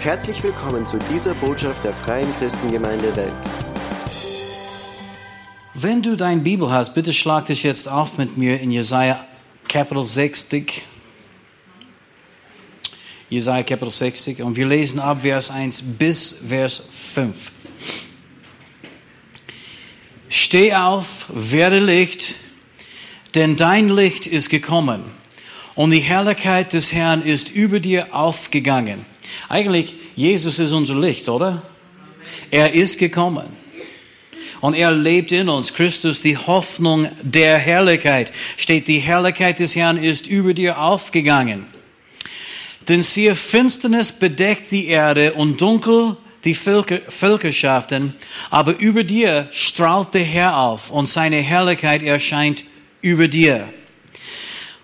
[0.00, 3.54] Herzlich willkommen zu dieser Botschaft der Freien Christengemeinde Wels.
[5.74, 9.22] Wenn du deine Bibel hast, bitte schlag dich jetzt auf mit mir in Jesaja
[9.68, 10.80] Kapitel 60.
[13.28, 17.52] Jesaja Kapitel 60 und wir lesen ab Vers 1 bis Vers 5.
[20.30, 22.36] Steh auf, werde Licht,
[23.34, 25.04] denn dein Licht ist gekommen
[25.74, 29.04] und die Herrlichkeit des Herrn ist über dir aufgegangen.
[29.48, 31.62] Eigentlich, Jesus ist unser Licht, oder?
[32.50, 33.46] Er ist gekommen.
[34.60, 35.72] Und er lebt in uns.
[35.72, 38.32] Christus, die Hoffnung der Herrlichkeit.
[38.56, 41.66] Steht, die Herrlichkeit des Herrn ist über dir aufgegangen.
[42.88, 48.14] Denn siehe, Finsternis bedeckt die Erde und dunkel die Völker, Völkerschaften,
[48.50, 52.64] aber über dir strahlt der Herr auf und seine Herrlichkeit erscheint
[53.02, 53.68] über dir.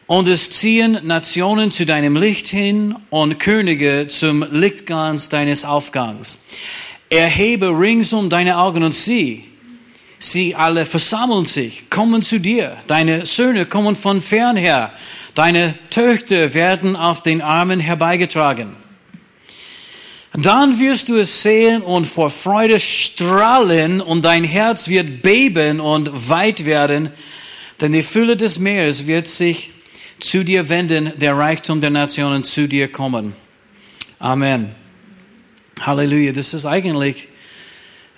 [0.06, 6.44] Und es ziehen Nationen zu deinem Licht hin und Könige zum Lichtglanz deines Aufgangs.
[7.10, 9.44] Erhebe ringsum deine Augen und sieh,
[10.20, 12.76] sie alle versammeln sich, kommen zu dir.
[12.86, 14.92] Deine Söhne kommen von fern her.
[15.34, 18.76] Deine Töchter werden auf den Armen herbeigetragen.
[20.34, 26.28] Dann wirst du es sehen und vor Freude strahlen und dein Herz wird beben und
[26.28, 27.10] weit werden,
[27.80, 29.70] denn die Fülle des Meeres wird sich
[30.20, 33.34] zu dir wenden, der Reichtum der Nationen zu dir kommen.
[34.18, 34.74] Amen.
[35.80, 36.32] Halleluja.
[36.32, 37.28] Das ist eigentlich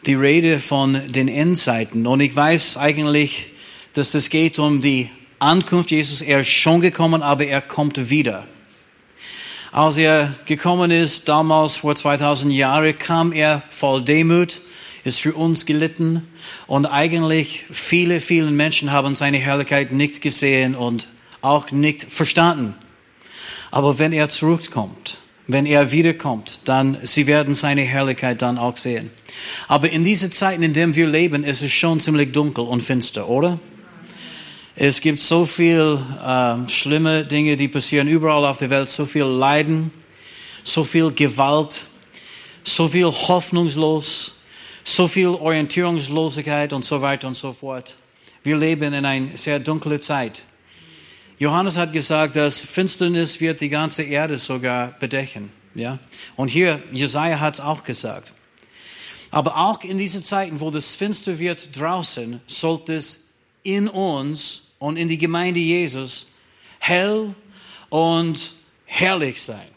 [0.07, 2.07] die Rede von den Endzeiten.
[2.07, 3.49] Und ich weiß eigentlich,
[3.95, 6.23] dass das geht um die Ankunft Jesus.
[6.23, 8.47] Er ist schon gekommen, aber er kommt wieder.
[9.73, 14.63] Als er gekommen ist, damals vor 2000 Jahren, kam er voll Demut,
[15.05, 16.27] ist für uns gelitten
[16.67, 21.09] und eigentlich viele, viele Menschen haben seine Herrlichkeit nicht gesehen und
[21.49, 22.75] auch nicht verstanden.
[23.71, 29.11] Aber wenn er zurückkommt, wenn er wiederkommt, dann sie werden seine Herrlichkeit dann auch sehen.
[29.67, 33.29] Aber in diesen Zeiten, in denen wir leben, ist es schon ziemlich dunkel und finster,
[33.29, 33.59] oder?
[34.77, 39.25] Es gibt so viel äh, schlimme Dinge, die passieren überall auf der Welt, so viel
[39.25, 39.91] Leiden,
[40.63, 41.89] so viel Gewalt,
[42.63, 44.41] so viel hoffnungslos,
[44.85, 47.97] so viel Orientierungslosigkeit und so weiter und so fort.
[48.45, 50.43] Wir leben in einer sehr dunklen Zeit.
[51.39, 55.53] Johannes hat gesagt, dass Finsternis wird die ganze Erde sogar bedecken.
[55.75, 55.99] Ja?
[56.37, 58.33] Und hier, Jesaja hat es auch gesagt.
[59.31, 63.29] Aber auch in diesen Zeiten, wo das finster wird draußen, sollte es
[63.63, 66.33] in uns und in die Gemeinde Jesus
[66.79, 67.35] hell
[67.91, 68.55] und
[68.87, 69.69] herrlich sein.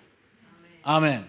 [0.84, 1.24] Amen.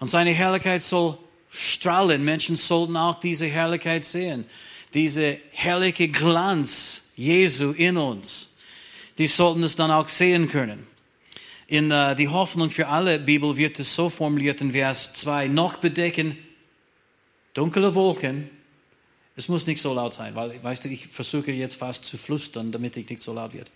[0.00, 1.18] Und seine Herrlichkeit soll
[1.50, 2.24] strahlen.
[2.24, 4.46] Menschen sollten auch diese Herrlichkeit sehen.
[4.94, 8.56] Diese herrliche Glanz Jesu in uns.
[9.18, 10.86] Die sollten es dann auch sehen können.
[11.66, 15.48] In uh, die Hoffnung für alle Bibel wird es so formuliert in Vers 2.
[15.48, 16.38] Noch bedecken
[17.52, 18.50] dunkle Wolken
[19.38, 22.72] es muss nicht so laut sein, weil, weißt du, ich versuche jetzt fast zu flüstern,
[22.72, 23.70] damit ich nicht so laut wird.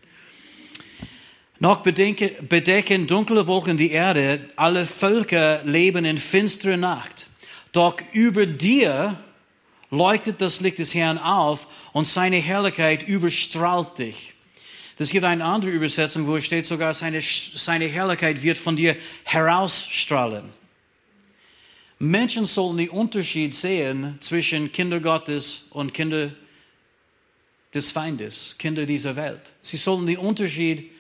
[1.60, 7.28] Noch bedenke, bedecken dunkle Wolken die Erde, alle Völker leben in finsterer Nacht.
[7.70, 9.22] Doch über dir
[9.90, 14.31] leuchtet das Licht des Herrn auf und seine Herrlichkeit überstrahlt dich.
[15.02, 18.96] Es gibt eine andere Übersetzung, wo es steht sogar, seine, seine Herrlichkeit wird von dir
[19.24, 20.44] herausstrahlen.
[21.98, 26.30] Menschen sollen den Unterschied sehen zwischen Kinder Gottes und Kinder
[27.74, 29.54] des Feindes, Kinder dieser Welt.
[29.60, 30.92] Sie sollen den Unterschied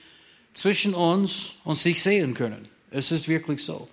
[0.52, 2.68] zwischen uns und sich sehen können.
[2.92, 3.88] Es ist wirklich so.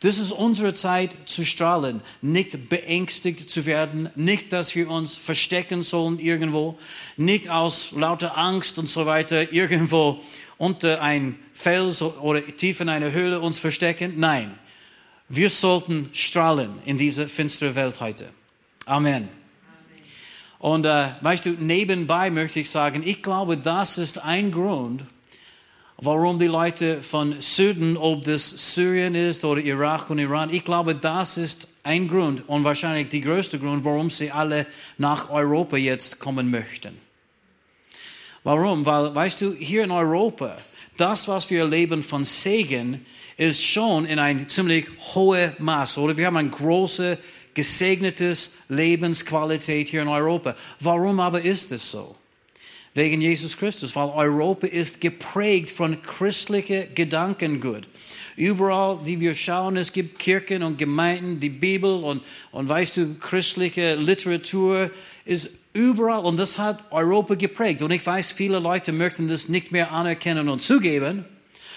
[0.00, 5.82] Das ist unsere Zeit zu strahlen, nicht beängstigt zu werden, nicht, dass wir uns verstecken
[5.82, 6.76] sollen irgendwo,
[7.16, 10.20] nicht aus lauter Angst und so weiter irgendwo
[10.58, 14.14] unter ein Fels oder tief in einer Höhle uns verstecken.
[14.16, 14.58] Nein,
[15.28, 18.28] wir sollten strahlen in dieser finsteren Welt heute.
[18.86, 19.28] Amen.
[20.58, 25.04] Und äh, weißt du, nebenbei möchte ich sagen, ich glaube, das ist ein Grund,
[26.02, 30.96] warum die Leute von Süden, ob das Syrien ist oder Irak und Iran, ich glaube,
[30.96, 34.66] das ist ein Grund und wahrscheinlich der größte Grund, warum sie alle
[34.98, 36.98] nach Europa jetzt kommen möchten.
[38.42, 38.84] Warum?
[38.84, 40.58] Weil, weißt du, hier in Europa,
[40.96, 43.06] das, was wir erleben von Segen,
[43.36, 46.16] ist schon in ein ziemlich hohe Maß, oder?
[46.16, 47.16] Wir haben eine große,
[47.54, 50.56] gesegnetes Lebensqualität hier in Europa.
[50.80, 52.16] Warum aber ist es so?
[52.94, 57.88] Wegen Jesus Christus, weil Europa ist geprägt von christlichem Gedankengut.
[58.36, 63.14] Überall, die wir schauen, es gibt Kirchen und Gemeinden, die Bibel und, und weißt du,
[63.14, 64.90] christliche Literatur
[65.24, 67.82] ist überall und das hat Europa geprägt.
[67.82, 71.24] Und ich weiß, viele Leute möchten das nicht mehr anerkennen und zugeben,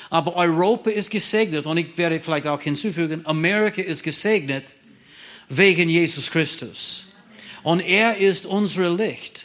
[0.09, 4.75] Aber Europa ist gesegnet und ich werde vielleicht auch hinzufügen, Amerika ist gesegnet
[5.49, 7.07] wegen Jesus Christus.
[7.63, 9.44] Und er ist unser Licht.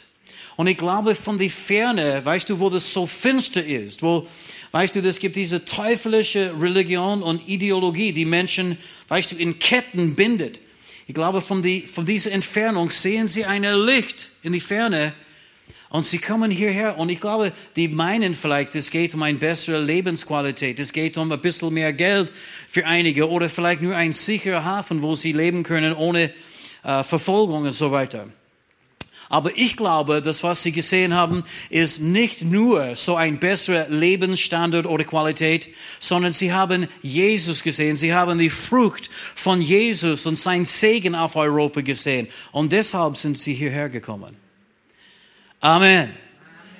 [0.57, 4.27] Und ich glaube, von der Ferne, weißt du, wo das so finster ist, wo,
[4.71, 8.77] weißt du, es gibt diese teuflische Religion und Ideologie, die Menschen,
[9.07, 10.59] weißt du, in Ketten bindet.
[11.07, 15.13] Ich glaube, von, die, von dieser Entfernung sehen sie ein Licht in die Ferne
[15.89, 19.79] und sie kommen hierher und ich glaube, die meinen vielleicht, es geht um eine bessere
[19.79, 22.31] Lebensqualität, es geht um ein bisschen mehr Geld
[22.69, 26.31] für einige oder vielleicht nur ein sicherer Hafen, wo sie leben können ohne
[26.83, 28.29] äh, Verfolgung und so weiter.
[29.31, 34.85] Aber ich glaube, das, was Sie gesehen haben, ist nicht nur so ein besserer Lebensstandard
[34.85, 35.69] oder Qualität,
[36.01, 37.95] sondern Sie haben Jesus gesehen.
[37.95, 42.27] Sie haben die Frucht von Jesus und sein Segen auf Europa gesehen.
[42.51, 44.35] Und deshalb sind Sie hierher gekommen.
[45.61, 46.11] Amen.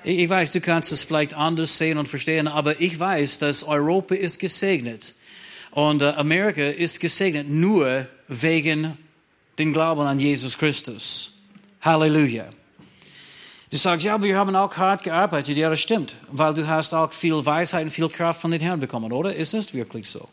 [0.03, 4.13] Ich weiß, du kannst es vielleicht anders sehen und verstehen, aber ich weiß, dass Europa
[4.15, 5.15] ist gesegnet
[5.69, 8.98] und äh, Amerika ist gesegnet nur wegen
[9.57, 11.41] den Glauben an Jesus Christus.
[11.81, 12.45] Halleluja.
[13.69, 15.56] Du sagst, ja, wir haben auch hart gearbeitet.
[15.56, 18.80] Ja, das stimmt, weil du hast auch viel Weisheit und viel Kraft von den Herrn
[18.80, 19.33] bekommen, oder?
[19.33, 20.28] Ist es wirklich so?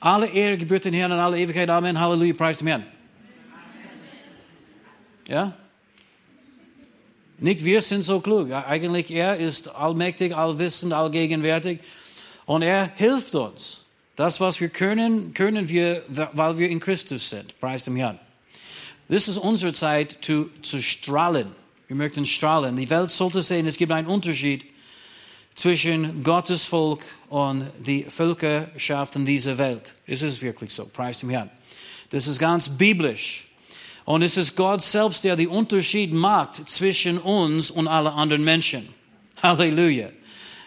[0.00, 1.70] Alle Ehre gebührt den Herrn und alle Ewigkeit.
[1.70, 1.98] Amen.
[1.98, 2.34] Halleluja.
[2.34, 2.86] Preis dem Herrn.
[5.26, 5.54] Ja?
[7.38, 8.50] Nicht wir sind so klug.
[8.52, 11.80] Eigentlich er ist allmächtig, allwissend, allgegenwärtig
[12.46, 13.84] und er hilft uns.
[14.16, 17.58] Das, was wir können, können wir, weil wir in Christus sind.
[17.58, 18.18] Preis dem Herrn.
[19.08, 21.52] Das ist unsere Zeit zu, zu strahlen.
[21.86, 22.76] Wir möchten strahlen.
[22.76, 24.64] Die Welt sollte sehen, es gibt einen Unterschied
[25.54, 29.94] zwischen Gottes Volk und die Völkerschaften dieser Welt.
[30.06, 30.86] Es ist wirklich so.
[30.86, 31.50] Preis dem Herrn.
[32.10, 33.48] Das ist ganz biblisch.
[34.04, 38.88] Und es ist Gott selbst, der den Unterschied macht zwischen uns und allen anderen Menschen.
[39.42, 40.10] Halleluja.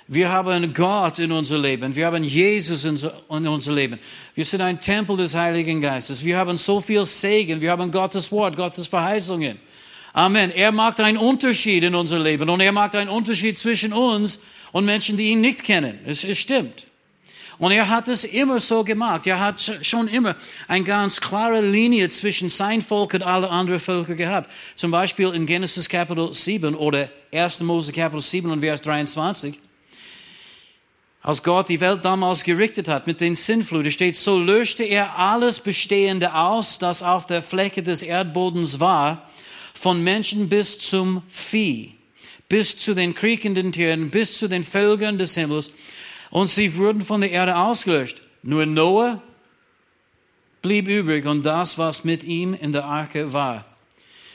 [0.09, 1.93] Wir haben Gott in unser Leben.
[1.93, 3.99] Wir haben Jesus in unser Leben.
[4.35, 6.23] Wir sind ein Tempel des Heiligen Geistes.
[6.23, 7.59] Wir haben so viel Segen.
[7.59, 9.59] Wir haben Gottes Wort, Gottes Verheißungen.
[10.13, 10.51] Amen.
[10.51, 14.85] Er macht einen Unterschied in unser Leben und er macht einen Unterschied zwischen uns und
[14.85, 15.99] Menschen, die ihn nicht kennen.
[16.05, 16.87] Es, es stimmt.
[17.59, 19.27] Und er hat es immer so gemacht.
[19.27, 20.37] Er hat schon immer
[20.69, 24.49] eine ganz klare Linie zwischen sein Volk und alle anderen Völker gehabt.
[24.77, 27.59] Zum Beispiel in Genesis Kapitel 7 oder 1.
[27.61, 29.66] Mose Kapitel 7 und Vers 23.
[31.21, 35.59] Als Gott die Welt damals gerichtet hat mit den Sinnfluten, steht, so löschte er alles
[35.59, 39.29] Bestehende aus, das auf der Fläche des Erdbodens war,
[39.73, 41.95] von Menschen bis zum Vieh,
[42.49, 45.71] bis zu den kriechenden Tieren, bis zu den Völkern des Himmels
[46.29, 48.21] und sie wurden von der Erde ausgelöscht.
[48.43, 49.21] Nur Noah
[50.61, 53.65] blieb übrig und das, was mit ihm in der Arche war.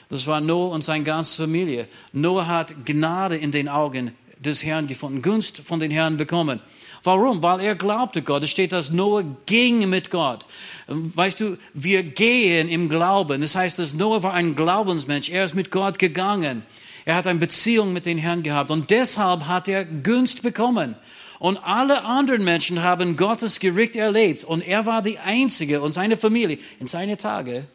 [0.09, 1.89] Das war Noah und seine ganze Familie.
[2.13, 4.15] Noah hat Gnade in den Augen
[4.45, 6.61] des Herrn gefunden, Gunst von den Herrn bekommen.
[7.05, 7.43] Warum?
[7.43, 8.45] Weil er glaubte Gott.
[8.45, 10.47] Es steht, dass Noah ging mit Gott.
[10.87, 13.41] Weißt du, wir gehen im Glauben.
[13.41, 15.29] Das heißt, dass Noah war ein Glaubensmensch.
[15.31, 16.63] Er ist mit Gott gegangen.
[17.05, 20.95] Er hat eine Beziehung mit den Herrn gehabt und deshalb hat er Gunst bekommen.
[21.41, 24.45] Und alle anderen Menschen haben Gottes Gericht erlebt.
[24.45, 27.67] Und er war die Einzige und seine Familie in seinen Tagen,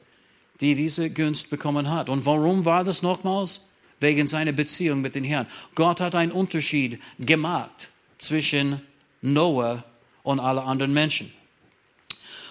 [0.61, 2.07] die diese Gunst bekommen hat.
[2.07, 3.66] Und warum war das nochmals?
[3.99, 5.47] Wegen seiner Beziehung mit dem Herrn.
[5.73, 8.81] Gott hat einen Unterschied gemacht zwischen
[9.21, 9.83] Noah
[10.23, 11.31] und alle anderen Menschen.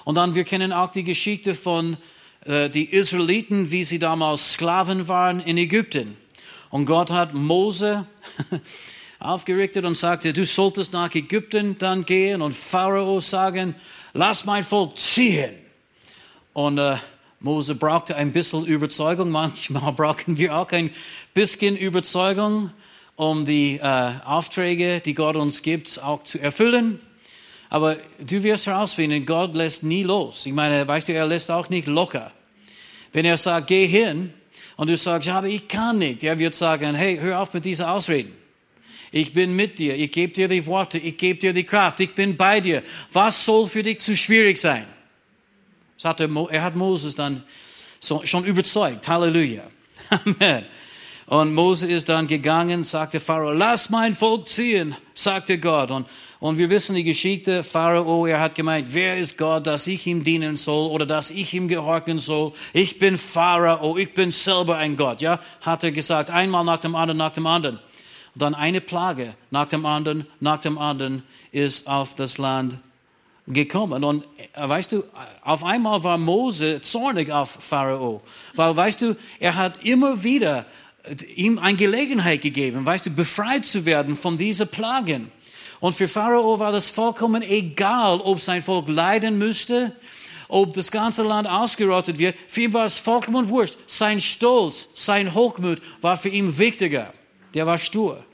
[0.05, 1.97] Und dann, wir kennen auch die Geschichte von
[2.45, 6.17] äh, die Israeliten, wie sie damals Sklaven waren in Ägypten.
[6.71, 8.07] Und Gott hat Mose
[9.19, 13.75] aufgerichtet und sagte, du solltest nach Ägypten dann gehen und Pharao sagen,
[14.13, 15.55] lass mein Volk ziehen.
[16.53, 16.97] Und äh,
[17.41, 19.31] Mose brauchte ein bisschen Überzeugung.
[19.31, 20.91] Manchmal brauchen wir auch ein
[21.35, 22.71] bisschen Überzeugung,
[23.15, 27.01] um die äh, Aufträge, die Gott uns gibt, auch zu erfüllen.
[27.69, 30.47] Aber du wirst herausfinden, Gott lässt nie los.
[30.47, 32.33] Ich meine, weißt du, er lässt auch nicht locker.
[33.13, 34.33] Wenn er sagt, geh hin,
[34.77, 37.87] und du sagst, aber ich kann nicht, er wird sagen, hey, hör auf mit diesen
[37.87, 38.33] Ausreden.
[39.11, 39.97] Ich bin mit dir.
[39.97, 40.99] Ich gebe dir die Worte.
[40.99, 42.01] Ich gebe dir die Kraft.
[42.01, 42.83] Ich bin bei dir.
[43.13, 44.85] Was soll für dich zu schwierig sein?
[46.03, 47.43] Hat er, er hat Moses dann
[48.01, 49.09] schon überzeugt.
[49.09, 49.65] Halleluja.
[50.11, 50.65] Amen.
[51.27, 55.91] Und Mose ist dann gegangen, sagte Pharao, lass mein Volk ziehen, sagte Gott.
[55.91, 56.07] Und,
[56.39, 60.23] und wir wissen die Geschichte, Pharao, er hat gemeint, wer ist Gott, dass ich ihm
[60.23, 62.53] dienen soll oder dass ich ihm gehorchen soll?
[62.73, 65.41] Ich bin Pharao, ich bin selber ein Gott, ja?
[65.63, 67.81] Hat er gesagt, einmal nach dem anderen, nach dem anderen
[68.37, 71.23] dann eine Plage nach dem anderen, nach dem anderen
[71.53, 72.79] ist auf das Land
[73.47, 74.05] gekommen.
[74.05, 74.25] Und
[74.55, 75.05] äh, weißt du,
[75.43, 78.23] auf einmal war Mose zornig auf Pharao,
[78.55, 80.67] weil weißt du, er hat immer wieder
[81.37, 85.31] ihm eine Gelegenheit gegeben, weißt du, befreit zu werden von diesen Plagen.
[85.79, 89.93] Und für Pharao war das vollkommen egal, ob sein Volk leiden müsste,
[90.49, 92.35] ob das ganze Land ausgerottet wird.
[92.49, 93.77] Für ihn war es vollkommen wurscht.
[93.87, 97.13] Sein Stolz, sein Hochmut war für ihn wichtiger.
[97.55, 98.25] Der war stur.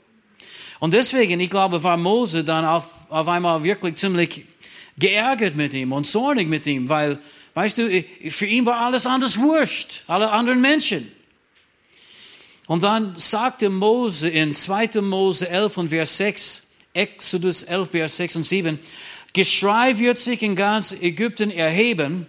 [0.79, 4.45] Und deswegen, ich glaube, war Mose dann auf, auf einmal wirklich ziemlich
[4.97, 7.19] geärgert mit ihm und zornig mit ihm, weil,
[7.53, 11.11] weißt du, für ihn war alles anders wurscht, alle anderen Menschen.
[12.67, 15.01] Und dann sagte Mose in 2.
[15.01, 18.79] Mose 11 und Vers 6, Exodus 11, Vers 6 und 7,
[19.33, 22.27] Geschrei wird sich in ganz Ägypten erheben,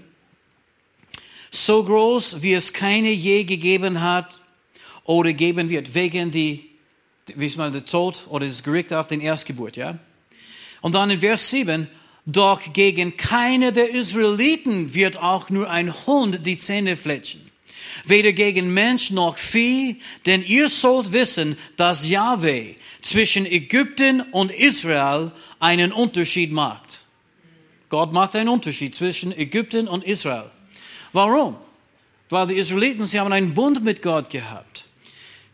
[1.50, 4.40] so groß, wie es keine je gegeben hat
[5.04, 6.70] oder geben wird, wegen die,
[7.26, 9.98] wie ist mal, der Tod oder das Gericht auf den Erstgeburt, ja?
[10.80, 11.88] Und dann in Vers 7,
[12.26, 17.50] doch gegen keine der Israeliten wird auch nur ein Hund die Zähne fletschen.
[18.04, 25.30] Weder gegen Mensch noch Vieh, denn ihr sollt wissen, dass Yahweh zwischen Ägypten und Israel
[25.60, 27.04] einen Unterschied macht.
[27.90, 30.50] Gott macht einen Unterschied zwischen Ägypten und Israel.
[31.12, 31.56] Warum?
[32.30, 34.86] Weil die Israeliten, sie haben einen Bund mit Gott gehabt.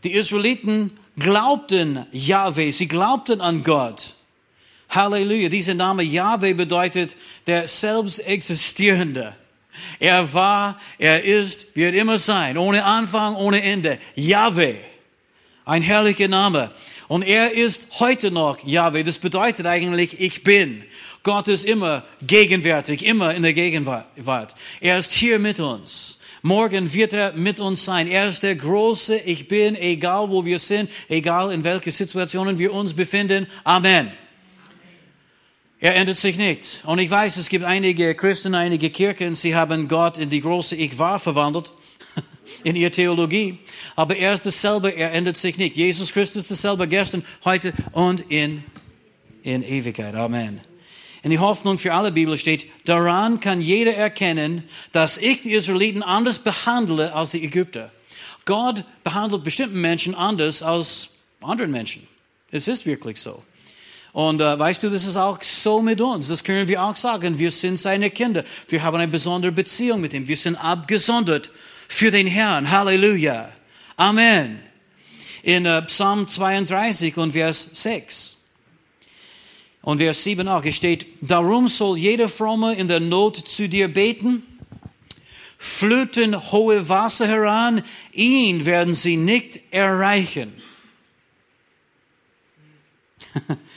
[0.04, 4.14] Die Israeliten glaubten Yahweh, sie glaubten an Gott.
[4.90, 5.48] Halleluja.
[5.48, 7.16] Dieser Name Yahweh bedeutet
[7.46, 9.34] der selbst existierende.
[9.98, 13.98] Er war, er ist, wird immer sein, ohne Anfang, ohne Ende.
[14.14, 14.76] Yahweh.
[15.64, 16.72] Ein herrlicher Name.
[17.08, 19.02] Und er ist heute noch Yahweh.
[19.02, 20.84] Das bedeutet eigentlich, ich bin.
[21.22, 24.54] Gott ist immer gegenwärtig, immer in der Gegenwart.
[24.80, 26.18] Er ist hier mit uns.
[26.42, 28.08] Morgen wird er mit uns sein.
[28.08, 32.72] Er ist der große Ich bin, egal wo wir sind, egal in welchen Situationen wir
[32.72, 33.46] uns befinden.
[33.64, 34.10] Amen.
[35.82, 36.82] Er ändert sich nicht.
[36.84, 40.76] Und ich weiß, es gibt einige Christen, einige Kirchen, sie haben Gott in die große
[40.76, 41.72] Ich war verwandelt,
[42.64, 43.58] in ihrer Theologie.
[43.96, 45.76] Aber er ist dasselbe, er ändert sich nicht.
[45.76, 48.62] Jesus Christus ist dasselbe gestern, heute und in,
[49.42, 50.14] in Ewigkeit.
[50.14, 50.60] Amen.
[51.22, 56.02] In die Hoffnung für alle Bibel steht, daran kann jeder erkennen, dass ich die Israeliten
[56.02, 57.90] anders behandle als die Ägypter.
[58.44, 62.06] Gott behandelt bestimmten Menschen anders als anderen Menschen.
[62.50, 63.42] Es ist wirklich so.
[64.12, 66.28] Und äh, weißt du, das ist auch so mit uns.
[66.28, 67.38] Das können wir auch sagen.
[67.38, 68.44] Wir sind seine Kinder.
[68.68, 70.26] Wir haben eine besondere Beziehung mit ihm.
[70.26, 71.52] Wir sind abgesondert
[71.88, 72.70] für den Herrn.
[72.70, 73.52] Halleluja.
[73.96, 74.60] Amen.
[75.42, 78.36] In äh, Psalm 32 und Vers 6.
[79.82, 84.42] Und Vers 7 auch, steht, darum soll jeder Fromme in der Not zu dir beten,
[85.58, 90.52] flöten hohe Wasser heran, ihn werden sie nicht erreichen.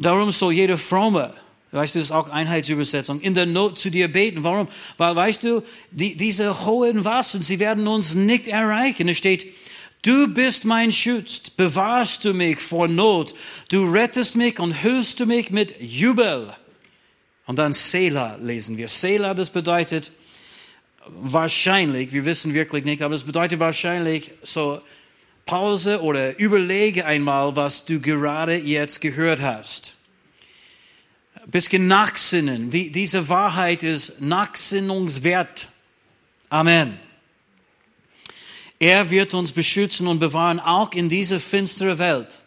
[0.00, 1.34] Darum soll jeder Fromme,
[1.72, 4.42] weißt du, das ist auch Einheitsübersetzung, in der Not zu dir beten.
[4.42, 4.68] Warum?
[4.96, 9.08] Weil, weißt du, die, diese hohen Wasser, sie werden uns nicht erreichen.
[9.08, 9.46] Es steht,
[10.02, 13.34] Du bist mein Schutz, bewahrst du mich vor Not,
[13.68, 16.54] du rettest mich und hilfst du mich mit Jubel.
[17.44, 18.88] Und dann Selah lesen wir.
[18.88, 20.10] Selah, das bedeutet
[21.06, 24.80] wahrscheinlich, wir wissen wirklich nicht, aber es bedeutet wahrscheinlich so
[25.50, 29.96] Pause oder überlege einmal, was du gerade jetzt gehört hast.
[31.46, 32.70] Bisschen nachsinnen.
[32.70, 35.68] Die, diese Wahrheit ist nachsinnungswert.
[36.50, 37.00] Amen.
[38.78, 42.42] Er wird uns beschützen und bewahren, auch in diese finstere Welt.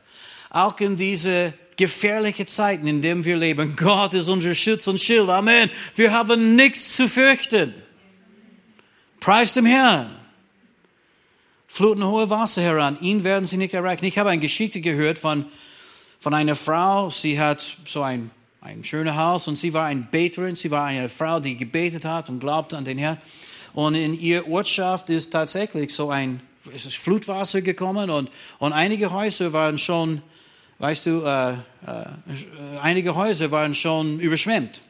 [0.50, 3.76] Auch in diese gefährliche Zeiten, in denen wir leben.
[3.76, 5.28] Gott ist unser Schutz und Schild.
[5.28, 5.70] Amen.
[5.96, 7.74] Wir haben nichts zu fürchten.
[9.20, 10.23] Preis dem Herrn
[11.74, 13.00] fluten hohe Wasser heran.
[13.02, 14.06] Ihn werden sie nicht erreichen.
[14.06, 15.46] Ich habe eine Geschichte gehört von,
[16.20, 17.10] von einer Frau.
[17.10, 18.30] Sie hat so ein,
[18.62, 20.56] ein schönes Haus und sie war eine Beterin.
[20.56, 23.18] Sie war eine Frau, die gebetet hat und glaubte an den Herrn.
[23.74, 26.42] Und in ihr Ortschaft ist tatsächlich so ein
[26.76, 30.22] es ist Flutwasser gekommen und, und einige Häuser waren schon,
[30.78, 31.56] weißt du, äh, äh,
[32.82, 34.84] einige Häuser waren schon überschwemmt.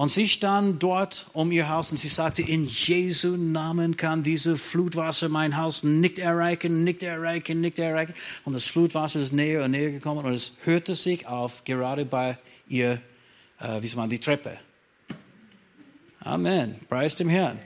[0.00, 4.56] Und sie stand dort um ihr Haus und sie sagte, in Jesu Namen kann diese
[4.56, 8.14] Flutwasser mein Haus nicht erreichen, nicht erreichen, nicht erreichen.
[8.46, 12.38] Und das Flutwasser ist näher und näher gekommen und es hörte sich auf, gerade bei
[12.66, 13.02] ihr,
[13.60, 14.56] äh, wie soll man, die Treppe.
[16.20, 16.76] Amen.
[16.88, 17.58] Preis dem Herrn.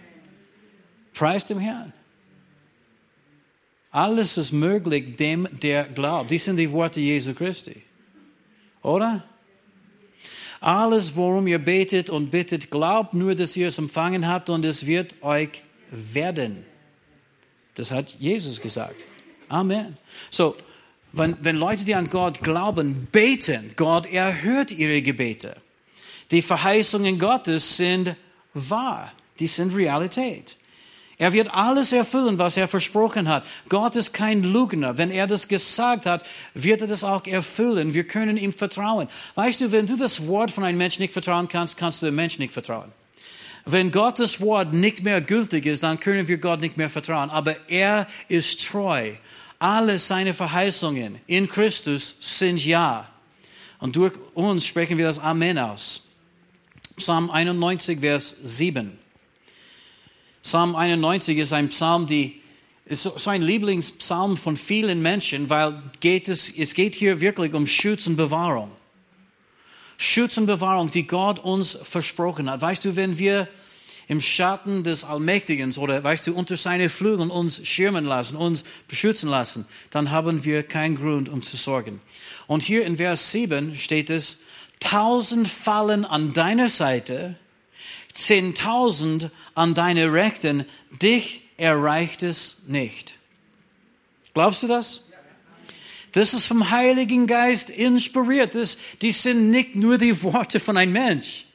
[1.12, 1.92] Preis dem Herrn.
[3.92, 6.32] Alles ist möglich dem, der glaubt.
[6.32, 7.80] Dies sind die Worte Jesu Christi.
[8.82, 9.22] Oder?
[10.64, 14.86] Alles, worum ihr betet und bittet, glaubt nur, dass ihr es empfangen habt und es
[14.86, 15.50] wird euch
[15.90, 16.64] werden.
[17.74, 18.96] Das hat Jesus gesagt.
[19.50, 19.98] Amen.
[20.30, 20.56] So,
[21.12, 25.54] wenn, wenn Leute, die an Gott glauben, beten, Gott erhört ihre Gebete.
[26.30, 28.16] Die Verheißungen Gottes sind
[28.54, 29.12] wahr.
[29.40, 30.56] Die sind Realität.
[31.16, 33.44] Er wird alles erfüllen, was er versprochen hat.
[33.68, 34.98] Gott ist kein Lügner.
[34.98, 37.94] Wenn er das gesagt hat, wird er das auch erfüllen.
[37.94, 39.08] Wir können ihm vertrauen.
[39.36, 42.16] Weißt du, wenn du das Wort von einem Menschen nicht vertrauen kannst, kannst du dem
[42.16, 42.92] Menschen nicht vertrauen.
[43.64, 47.30] Wenn Gottes Wort nicht mehr gültig ist, dann können wir Gott nicht mehr vertrauen.
[47.30, 49.12] Aber er ist treu.
[49.58, 53.08] Alle seine Verheißungen in Christus sind Ja.
[53.78, 56.08] Und durch uns sprechen wir das Amen aus.
[56.96, 59.03] Psalm 91, Vers 7.
[60.44, 62.42] Psalm 91 ist ein Psalm, die
[62.84, 67.66] ist so ein Lieblingspsalm von vielen Menschen, weil geht es, es geht hier wirklich um
[67.66, 68.70] Schutz und Bewahrung.
[69.96, 72.60] Schutz und Bewahrung, die Gott uns versprochen hat.
[72.60, 73.48] Weißt du, wenn wir
[74.06, 79.30] im Schatten des Allmächtigen oder weißt du, unter seine Flügeln uns schirmen lassen, uns beschützen
[79.30, 82.02] lassen, dann haben wir keinen Grund, um zu sorgen.
[82.46, 84.42] Und hier in Vers 7 steht es,
[84.78, 87.36] tausend fallen an deiner Seite,
[88.14, 90.64] zehntausend an deine Rechten,
[91.02, 93.16] dich erreicht es nicht.
[94.32, 95.08] Glaubst du das?
[96.12, 98.54] Das ist vom Heiligen Geist inspiriert.
[98.54, 101.46] Das, die sind nicht nur die Worte von einem Mensch.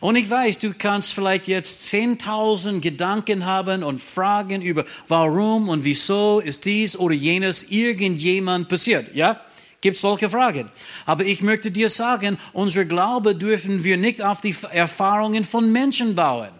[0.00, 5.84] Und ich weiß, du kannst vielleicht jetzt zehntausend Gedanken haben und Fragen über warum und
[5.84, 9.14] wieso ist dies oder jenes irgendjemand passiert.
[9.14, 9.42] Ja?
[9.80, 10.70] Gibt solche Fragen.
[11.06, 16.16] Aber ich möchte dir sagen, unser Glaube dürfen wir nicht auf die Erfahrungen von Menschen
[16.16, 16.50] bauen.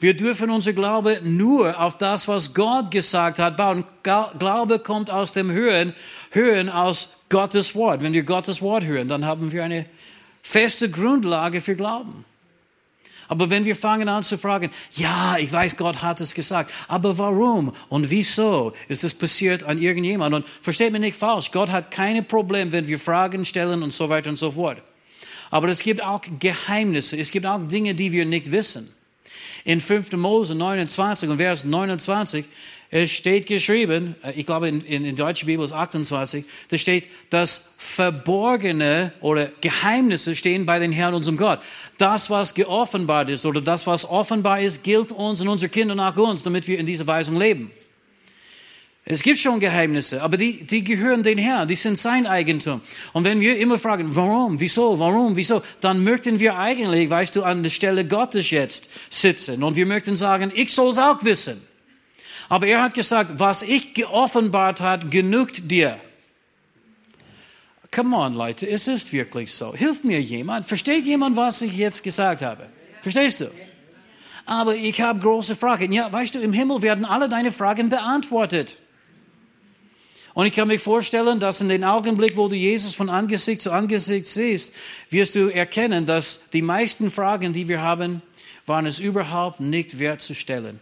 [0.00, 3.84] Wir dürfen unser Glaube nur auf das, was Gott gesagt hat, bauen.
[4.02, 5.94] Glaube kommt aus dem Hören,
[6.30, 8.02] Hören aus Gottes Wort.
[8.02, 9.86] Wenn wir Gottes Wort hören, dann haben wir eine
[10.42, 12.24] feste Grundlage für Glauben.
[13.28, 17.18] Aber wenn wir fangen an zu fragen, ja, ich weiß, Gott hat es gesagt, aber
[17.18, 20.34] warum und wieso ist es passiert an irgendjemand?
[20.34, 24.08] Und versteht mich nicht falsch, Gott hat keine Probleme, wenn wir Fragen stellen und so
[24.08, 24.82] weiter und so fort.
[25.50, 28.92] Aber es gibt auch Geheimnisse, es gibt auch Dinge, die wir nicht wissen.
[29.64, 30.12] In 5.
[30.12, 32.46] Mose 29 und Vers 29
[32.90, 37.08] es steht geschrieben, äh, ich glaube in, in, in deutscher Bibel ist 28, da steht,
[37.30, 41.60] dass Verborgene oder Geheimnisse stehen bei den Herrn, unserem Gott.
[41.98, 46.16] Das, was geoffenbart ist oder das, was offenbar ist, gilt uns und unsere Kinder nach
[46.16, 47.70] uns, damit wir in dieser Weisung leben.
[49.10, 52.82] Es gibt schon Geheimnisse, aber die, die gehören den Herrn, die sind sein Eigentum.
[53.14, 57.42] Und wenn wir immer fragen, warum, wieso, warum, wieso, dann möchten wir eigentlich, weißt du,
[57.42, 61.67] an der Stelle Gottes jetzt sitzen und wir möchten sagen, ich soll es auch wissen.
[62.48, 66.00] Aber er hat gesagt, was ich geoffenbart hat, genügt dir.
[67.90, 69.74] Come on, Leute, es ist wirklich so.
[69.74, 70.66] Hilft mir jemand?
[70.66, 72.68] Versteht jemand, was ich jetzt gesagt habe?
[73.02, 73.50] Verstehst du?
[74.44, 75.92] Aber ich habe große Fragen.
[75.92, 78.78] Ja, weißt du, im Himmel werden alle deine Fragen beantwortet.
[80.34, 83.72] Und ich kann mir vorstellen, dass in dem Augenblick, wo du Jesus von Angesicht zu
[83.72, 84.72] Angesicht siehst,
[85.10, 88.22] wirst du erkennen, dass die meisten Fragen, die wir haben,
[88.64, 90.78] waren es überhaupt nicht wert zu stellen.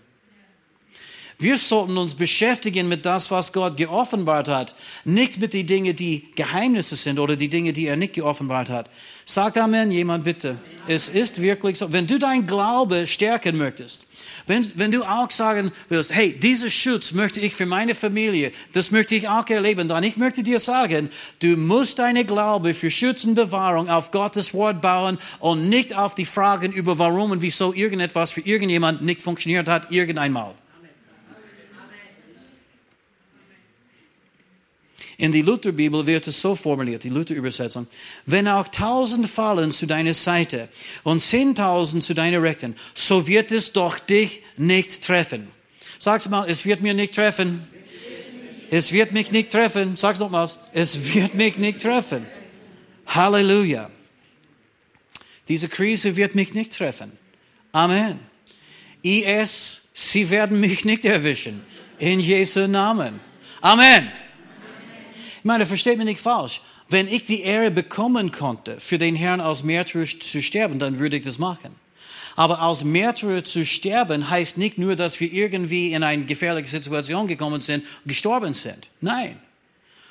[1.38, 6.28] Wir sollten uns beschäftigen mit das, was Gott geoffenbart hat, nicht mit den Dingen, die
[6.34, 8.90] Geheimnisse sind oder die Dinge, die er nicht geoffenbart hat.
[9.26, 10.58] Sagt Amen, jemand bitte.
[10.88, 11.92] Es ist wirklich so.
[11.92, 14.06] Wenn du dein Glaube stärken möchtest,
[14.46, 18.90] wenn, wenn du auch sagen willst, hey, dieser Schutz möchte ich für meine Familie, das
[18.90, 23.24] möchte ich auch erleben, dann ich möchte dir sagen, du musst deine Glaube für Schutz
[23.24, 27.74] und Bewahrung auf Gottes Wort bauen und nicht auf die Fragen über warum und wieso
[27.74, 30.54] irgendetwas für irgendjemand nicht funktioniert hat, irgendeinmal.
[35.18, 37.86] In die Lutherbibel wird es so formuliert, die Luther-Übersetzung.
[38.26, 40.68] Wenn auch tausend fallen zu deiner Seite
[41.04, 45.48] und zehntausend zu deiner Rechten, so wird es doch dich nicht treffen.
[45.98, 47.66] Sag's mal, es wird mir nicht treffen.
[48.70, 49.96] Es wird mich nicht treffen.
[49.96, 50.58] Sag's nochmals.
[50.74, 52.26] Es wird mich nicht treffen.
[53.06, 53.90] Halleluja.
[55.48, 57.12] Diese Krise wird mich nicht treffen.
[57.72, 58.18] Amen.
[59.02, 61.64] IS, sie werden mich nicht erwischen.
[61.98, 63.18] In Jesu Namen.
[63.62, 64.12] Amen
[65.46, 66.60] meine, versteht mich nicht falsch.
[66.88, 71.16] Wenn ich die Ehre bekommen konnte, für den Herrn als Märtyrer zu sterben, dann würde
[71.16, 71.74] ich das machen.
[72.36, 77.26] Aber als Märtyrer zu sterben heißt nicht nur, dass wir irgendwie in eine gefährliche Situation
[77.26, 78.88] gekommen sind gestorben sind.
[79.00, 79.40] Nein.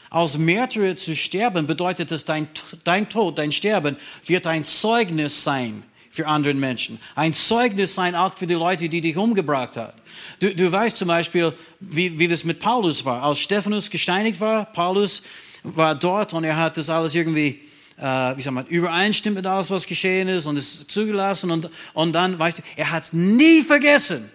[0.10, 2.48] Als Märtyrer zu sterben bedeutet dass dein,
[2.84, 5.84] dein Tod, dein Sterben wird ein Zeugnis sein
[6.16, 7.00] für andere Menschen.
[7.14, 9.94] Ein Zeugnis sein auch für die Leute, die dich umgebracht haben.
[10.40, 13.22] Du, du weißt zum Beispiel, wie, wie das mit Paulus war.
[13.22, 15.22] Als Stephanus gesteinigt war, Paulus
[15.64, 17.60] war dort und er hat das alles irgendwie,
[17.98, 18.04] äh,
[18.38, 22.40] wie sagt man, übereinstimmt mit alles, was geschehen ist und es zugelassen und, und dann,
[22.40, 24.30] weißt du, er hat es nie vergessen.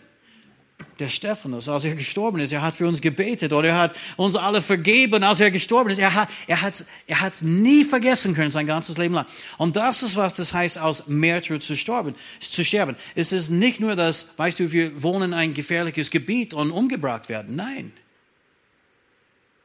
[1.00, 4.36] Der Stephanus, als er gestorben ist, er hat für uns gebetet oder er hat uns
[4.36, 5.98] alle vergeben, als er gestorben ist.
[5.98, 9.26] Er hat, er hat, er hat nie vergessen können, sein ganzes Leben lang.
[9.58, 12.14] Und das ist, was das heißt, als Märtyrer zu sterben.
[12.38, 12.96] Zu sterben.
[13.14, 17.28] Es ist nicht nur, dass, weißt du, wir wohnen in ein gefährliches Gebiet und umgebracht
[17.28, 17.56] werden.
[17.56, 17.92] Nein.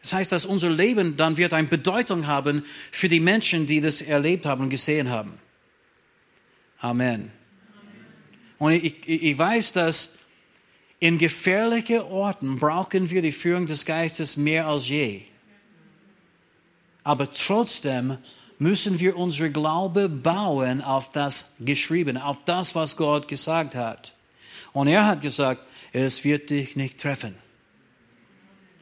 [0.01, 4.01] Das heißt, dass unser Leben dann wird eine Bedeutung haben für die Menschen, die das
[4.01, 5.33] erlebt haben und gesehen haben.
[6.79, 7.31] Amen.
[8.57, 10.14] Und ich, ich weiß, dass
[10.99, 15.21] in gefährlichen Orten brauchen wir die Führung des Geistes mehr als je.
[17.03, 18.17] Aber trotzdem
[18.57, 24.15] müssen wir unsere Glaube bauen auf das Geschriebene, auf das, was Gott gesagt hat.
[24.73, 27.35] Und er hat gesagt, es wird dich nicht treffen.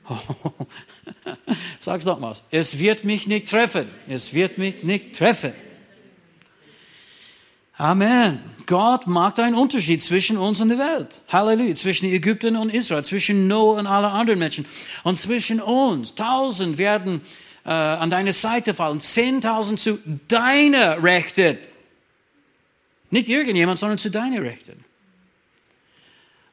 [1.80, 2.44] Sag's nochmals.
[2.52, 3.90] Es wird mich nicht treffen.
[4.08, 5.54] Es wird mich nicht treffen.
[7.76, 8.40] Amen.
[8.66, 11.22] Gott macht einen Unterschied zwischen uns und der Welt.
[11.28, 11.76] Halleluja.
[11.76, 14.66] Zwischen Ägypten und Israel, zwischen Noah und allen anderen Menschen.
[15.04, 16.16] Und zwischen uns.
[16.16, 17.22] Tausend werden
[17.66, 19.02] äh, an deine Seite fallen.
[19.02, 21.58] Zehntausend zu deiner Rechten.
[23.10, 24.86] Nicht irgendjemand, sondern zu deiner Rechten.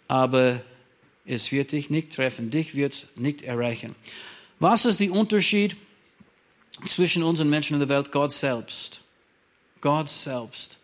[0.09, 0.63] Aber
[1.27, 2.51] es wird dich nicht treffen.
[2.51, 3.95] Dich wird nicht erreichen.
[4.59, 5.77] Was ist der Unterschied
[6.85, 8.11] zwischen uns und Menschen in der Welt?
[8.11, 9.03] Gott selbst.
[9.81, 10.80] Gott selbst.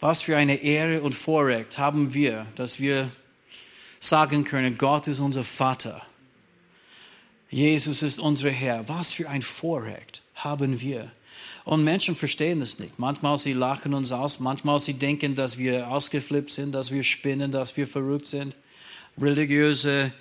[0.00, 3.10] Was für eine Ehre und Vorrecht haben wir, dass wir
[4.00, 6.02] sagen können, Gott ist unser Vater.
[7.50, 8.88] Jesus ist unser Herr.
[8.88, 11.10] Was für ein Vorrecht haben wir.
[11.64, 12.98] Und Menschen verstehen das nicht.
[12.98, 17.50] Manchmal sie lachen uns aus, manchmal sie denken, dass wir ausgeflippt sind, dass wir spinnen,
[17.50, 18.56] dass wir verrückt sind.
[19.20, 20.12] Religiöse,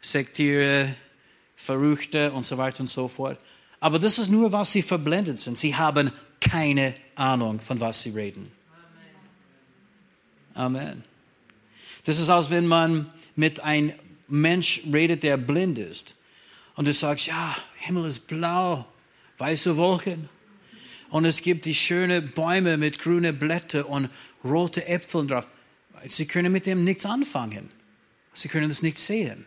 [0.00, 0.94] Sektiere,
[1.56, 3.38] Verrückte und so weiter und so fort.
[3.80, 5.58] Aber das ist nur, was sie verblendet sind.
[5.58, 8.50] Sie haben keine Ahnung, von was sie reden.
[10.54, 11.04] Amen.
[12.04, 13.92] Das ist, als wenn man mit einem
[14.28, 16.16] Mensch redet, der blind ist.
[16.76, 18.86] Und du sagst, ja, Himmel ist blau,
[19.38, 20.28] weiße Wolken.
[21.10, 24.10] Und es gibt die schönen Bäume mit grünen Blättern und
[24.42, 25.46] rote Äpfeln drauf.
[26.08, 27.70] Sie können mit dem nichts anfangen.
[28.34, 29.46] Sie können das nicht sehen.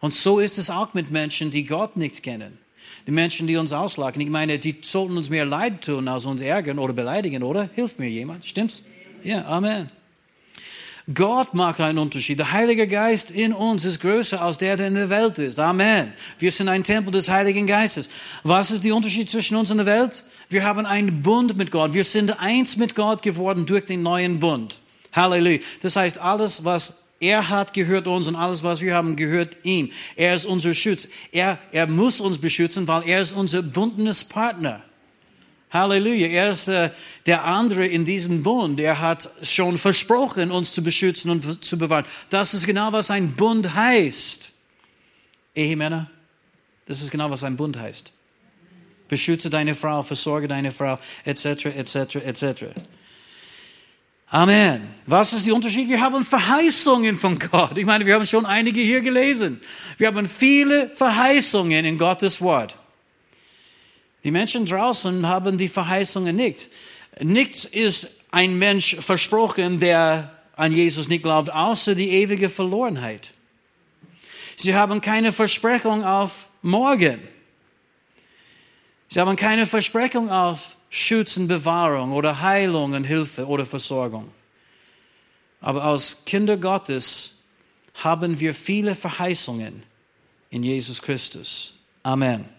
[0.00, 2.58] Und so ist es auch mit Menschen, die Gott nicht kennen.
[3.06, 4.20] Die Menschen, die uns auslachen.
[4.20, 7.68] Ich meine, die sollten uns mehr Leid tun, als uns ärgern oder beleidigen, oder?
[7.74, 8.46] Hilft mir jemand?
[8.46, 8.84] Stimmt's?
[9.26, 9.90] Ja, Amen.
[11.12, 12.38] Gott macht einen Unterschied.
[12.38, 15.58] Der Heilige Geist in uns ist größer als der, der in der Welt ist.
[15.58, 16.12] Amen.
[16.38, 18.08] Wir sind ein Tempel des Heiligen Geistes.
[18.44, 20.22] Was ist der Unterschied zwischen uns und der Welt?
[20.48, 21.92] Wir haben einen Bund mit Gott.
[21.92, 24.78] Wir sind eins mit Gott geworden durch den neuen Bund.
[25.12, 25.58] Halleluja.
[25.82, 29.90] Das heißt, alles, was er hat gehört uns und alles, was wir haben, gehört ihm.
[30.14, 31.08] Er ist unser Schutz.
[31.32, 34.84] Er, er muss uns beschützen, weil er ist unser Bündnispartner.
[35.70, 36.28] Halleluja.
[36.28, 36.90] Er ist äh,
[37.26, 38.80] der andere in diesem Bund.
[38.80, 42.04] Er hat schon versprochen, uns zu beschützen und zu bewahren.
[42.30, 44.52] Das ist genau, was ein Bund heißt.
[45.54, 46.10] Ehemänner,
[46.86, 48.12] das ist genau, was ein Bund heißt.
[49.08, 52.64] Beschütze deine Frau, versorge deine Frau, etc., etc., etc.
[54.28, 54.82] Amen.
[55.06, 55.88] Was ist der Unterschied?
[55.88, 57.78] Wir haben Verheißungen von Gott.
[57.78, 59.60] Ich meine, wir haben schon einige hier gelesen.
[59.98, 62.76] Wir haben viele Verheißungen in Gottes Wort.
[64.26, 66.68] Die Menschen draußen haben die Verheißungen nicht.
[67.20, 73.30] Nichts ist ein Mensch versprochen, der an Jesus nicht glaubt, außer die ewige Verlorenheit.
[74.56, 77.20] Sie haben keine Versprechung auf morgen.
[79.10, 84.32] Sie haben keine Versprechung auf Schutz und Bewahrung oder Heilung und Hilfe oder Versorgung.
[85.60, 87.44] Aber als Kinder Gottes
[87.94, 89.84] haben wir viele Verheißungen
[90.50, 91.78] in Jesus Christus.
[92.02, 92.55] Amen.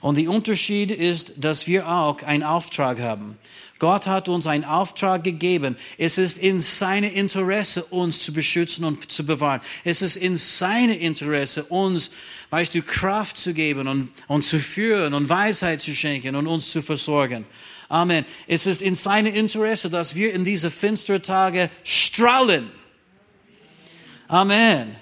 [0.00, 3.38] Und der Unterschied ist, dass wir auch einen Auftrag haben.
[3.78, 5.76] Gott hat uns einen Auftrag gegeben.
[5.98, 9.60] Es ist in seinem Interesse, uns zu beschützen und zu bewahren.
[9.84, 12.12] Es ist in seinem Interesse, uns,
[12.50, 16.70] weißt du, Kraft zu geben und, und zu führen und Weisheit zu schenken und uns
[16.70, 17.44] zu versorgen.
[17.88, 18.24] Amen.
[18.46, 22.70] Es ist in seinem Interesse, dass wir in diese finsteren Tage strahlen.
[24.28, 24.96] Amen.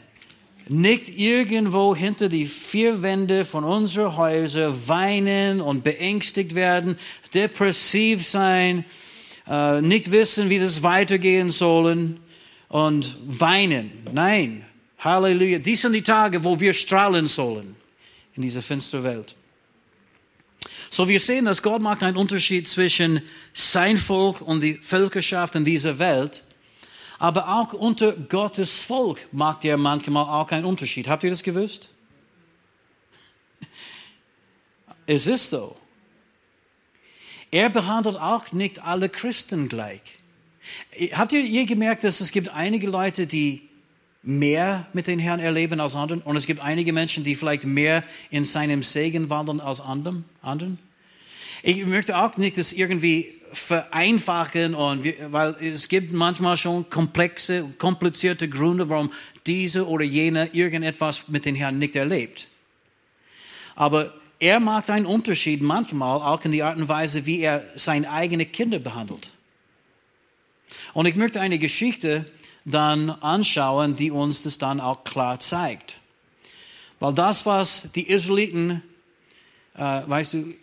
[0.68, 6.96] Nicht irgendwo hinter die vier Wände von unseren Häusern weinen und beängstigt werden,
[7.34, 8.84] depressiv sein,
[9.48, 12.20] äh, nicht wissen, wie das weitergehen sollen
[12.68, 13.90] und weinen.
[14.12, 14.64] Nein.
[14.98, 15.58] Halleluja.
[15.58, 17.74] Dies sind die Tage, wo wir strahlen sollen
[18.36, 19.34] in dieser finsteren Welt.
[20.90, 23.22] So wir sehen, dass Gott macht einen Unterschied zwischen
[23.52, 26.44] sein Volk und die Völkerschaft in dieser Welt.
[27.22, 31.06] Aber auch unter Gottes Volk macht er manchmal auch einen Unterschied.
[31.06, 31.88] Habt ihr das gewusst?
[35.06, 35.76] Es ist so.
[37.52, 40.00] Er behandelt auch nicht alle Christen gleich.
[41.12, 43.68] Habt ihr je gemerkt, dass es gibt einige Leute, die
[44.24, 46.22] mehr mit den Herrn erleben als anderen.
[46.22, 50.24] Und es gibt einige Menschen, die vielleicht mehr in seinem Segen wandern als anderen.
[51.62, 57.68] Ich möchte auch nicht das irgendwie vereinfachen und wir, weil es gibt manchmal schon komplexe,
[57.78, 59.12] komplizierte Gründe, warum
[59.46, 62.48] diese oder jene irgendetwas mit den Herrn nicht erlebt.
[63.74, 68.10] Aber er macht einen Unterschied manchmal auch in die Art und Weise, wie er seine
[68.10, 69.32] eigenen Kinder behandelt.
[70.94, 72.26] Und ich möchte eine Geschichte
[72.64, 75.98] dann anschauen, die uns das dann auch klar zeigt.
[77.00, 78.82] Weil das, was die Israeliten,
[79.74, 80.54] äh, weißt du,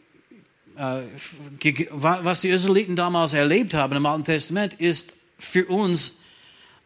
[0.79, 6.19] was die Israeliten damals erlebt haben im Alten Testament, ist für uns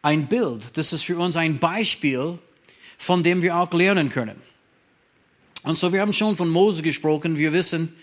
[0.02, 0.62] ein Bild.
[0.74, 2.38] Das ist für uns ein Beispiel,
[2.98, 4.40] von dem wir auch lernen können.
[5.62, 7.38] Und so, wir haben schon von Mose gesprochen.
[7.38, 7.94] Wir wissen,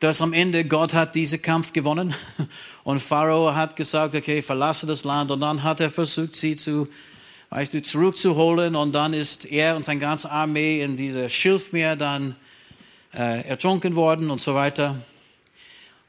[0.00, 2.14] dass am Ende Gott hat diesen Kampf gewonnen
[2.84, 6.88] und Pharao hat gesagt, okay, verlasse das Land und dann hat er versucht, sie zu,
[7.48, 12.36] weißt du, zurückzuholen und dann ist er und seine ganze Armee in diese Schilfmeer dann
[13.16, 14.96] äh, ertrunken worden und so weiter.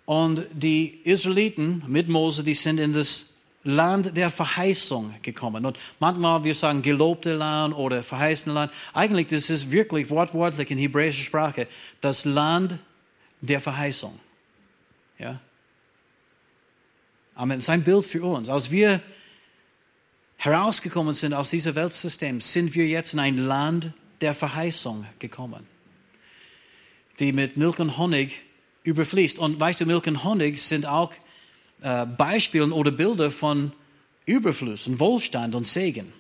[0.06, 5.66] Und die Israeliten mit Mose, die sind in das Land der Verheißung gekommen.
[5.66, 8.72] Und manchmal wir sagen gelobte Land oder verheißene Land.
[8.94, 11.68] Eigentlich das ist wirklich wortwörtlich in hebräischer Sprache
[12.00, 12.80] das Land
[13.42, 14.18] der Verheißung.
[15.20, 15.40] Ja?
[17.36, 17.60] Amen.
[17.62, 18.50] Sein Bild für uns.
[18.50, 19.02] Als wir
[20.38, 23.92] herausgekommen sind aus diesem Weltsystem, sind wir jetzt in ein Land
[24.22, 25.68] der Verheißung gekommen,
[27.20, 28.44] die mit Milch und Honig
[28.84, 29.40] überfließt.
[29.40, 31.12] Und weißt du, Milch und Honig sind auch
[31.82, 33.72] äh, Beispiele oder Bilder von
[34.26, 36.14] Überfluss und Wohlstand und Segen.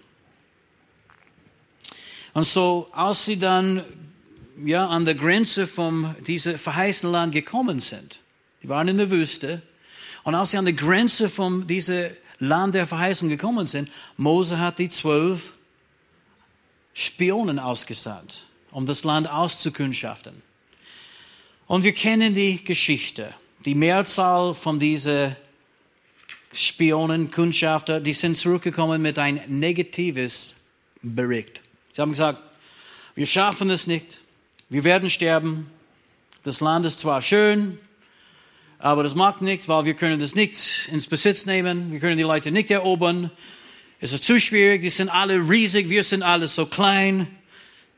[2.34, 3.84] Und so, als sie dann
[4.64, 8.20] ja, an der Grenze von diesem verheißenen Land gekommen sind.
[8.64, 9.62] Die waren in der Wüste.
[10.24, 14.80] Und als sie an der Grenze von diesem Land der Verheißung gekommen sind, Mose hat
[14.80, 15.54] die zwölf
[16.94, 20.42] Spionen ausgesandt, um das Land auszukundschaften.
[21.68, 23.34] Und wir kennen die Geschichte.
[23.66, 25.36] Die Mehrzahl von diesen
[26.54, 30.56] Spionen, Kundschafter, die sind zurückgekommen mit ein negatives
[31.02, 31.62] Bericht.
[31.94, 32.42] Sie haben gesagt,
[33.16, 34.22] wir schaffen es nicht.
[34.70, 35.70] Wir werden sterben.
[36.46, 37.78] Das Land ist zwar schön,
[38.80, 41.92] aber das macht nichts, weil wir können das nicht ins Besitz nehmen.
[41.92, 43.30] Wir können die Leute nicht erobern.
[44.00, 44.82] Es ist zu schwierig.
[44.82, 45.90] Die sind alle riesig.
[45.90, 47.28] Wir sind alle so klein.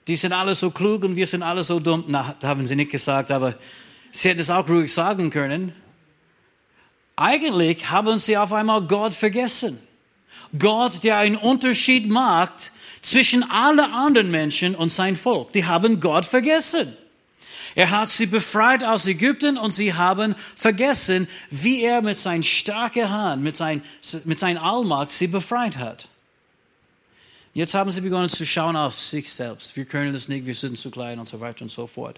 [0.09, 2.03] Die sind alle so klug und wir sind alle so dumm.
[2.07, 3.53] Na, haben sie nicht gesagt, aber
[4.11, 5.71] sie hätten es auch ruhig sagen können.
[7.15, 9.77] Eigentlich haben sie auf einmal Gott vergessen.
[10.57, 12.71] Gott, der einen Unterschied macht
[13.03, 15.53] zwischen allen anderen Menschen und sein Volk.
[15.53, 16.97] Die haben Gott vergessen.
[17.75, 23.11] Er hat sie befreit aus Ägypten und sie haben vergessen, wie er mit seiner starken
[23.11, 23.83] Hand, mit, sein,
[24.25, 26.08] mit seiner Allmacht sie befreit hat.
[27.59, 29.75] Jetzt haben sie begonnen zu schauen auf sich selbst.
[29.75, 32.17] Wir können das nicht, wir sind zu klein und so weiter und so fort.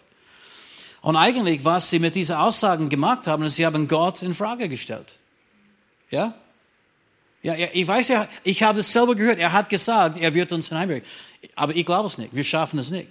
[1.01, 4.69] Und eigentlich, was sie mit diesen Aussagen gemacht haben, ist, sie haben Gott in Frage
[4.69, 5.17] gestellt.
[6.11, 6.35] Ja?
[7.41, 9.39] Ja, ich weiß ja, ich habe es selber gehört.
[9.39, 11.05] Er hat gesagt, er wird uns hineinbringen.
[11.55, 12.35] Aber ich glaube es nicht.
[12.35, 13.09] Wir schaffen es nicht.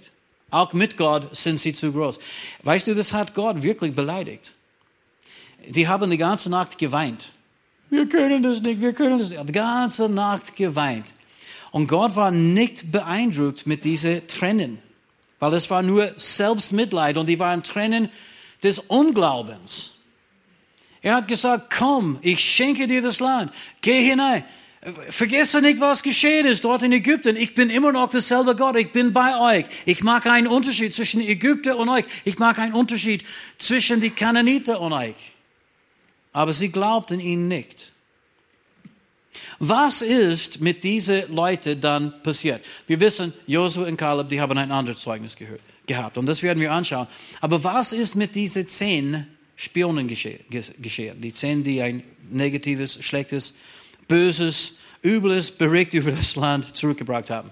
[0.51, 2.17] Auch mit Gott sind sie zu groß.
[2.63, 4.53] Weißt du, das hat Gott wirklich beleidigt.
[5.67, 7.33] Die haben die ganze Nacht geweint.
[7.89, 9.49] Wir können das nicht, wir können das nicht.
[9.49, 11.13] Die ganze Nacht geweint.
[11.71, 14.79] Und Gott war nicht beeindruckt mit diesen Tränen.
[15.39, 18.09] Weil es war nur Selbstmitleid und die waren Tränen
[18.61, 19.97] des Unglaubens.
[21.01, 23.51] Er hat gesagt, komm, ich schenke dir das Land.
[23.81, 24.43] Geh hinein.
[25.09, 27.35] Vergesse nicht, was geschehen ist dort in Ägypten.
[27.35, 28.75] Ich bin immer noch derselbe Gott.
[28.77, 29.65] Ich bin bei euch.
[29.85, 32.05] Ich mag einen Unterschied zwischen Ägypten und euch.
[32.25, 33.23] Ich mag einen Unterschied
[33.57, 35.15] zwischen die Kananiter und euch.
[36.33, 37.93] Aber sie glaubten ihn nicht.
[39.63, 42.61] Was ist mit diesen Leuten dann passiert?
[42.87, 46.17] Wir wissen, Josua und Kaleb, die haben ein anderes Zeugnis gehört, gehabt.
[46.17, 47.07] Und das werden wir anschauen.
[47.41, 49.27] Aber was ist mit diesen zehn
[49.61, 50.41] Spionen geschehen.
[50.49, 53.53] Die zehn, die ein negatives, schlechtes,
[54.07, 57.51] böses, übles Bericht über das Land zurückgebracht haben.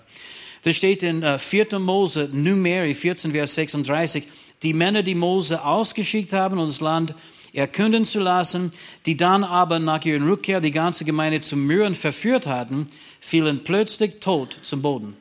[0.63, 1.73] Das steht in 4.
[1.73, 4.23] Äh, Mose, Numeri 14, Vers 36.
[4.63, 7.13] Die Männer, die Mose ausgeschickt haben, um das Land
[7.53, 8.71] erkünden zu lassen,
[9.05, 12.87] die dann aber nach ihrer Rückkehr die ganze Gemeinde zum Mürren verführt hatten,
[13.19, 15.17] fielen plötzlich tot zum Boden.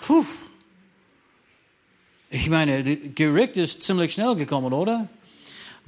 [0.00, 0.24] Puh.
[2.30, 5.08] Ich meine, Gericht ist ziemlich schnell gekommen, oder?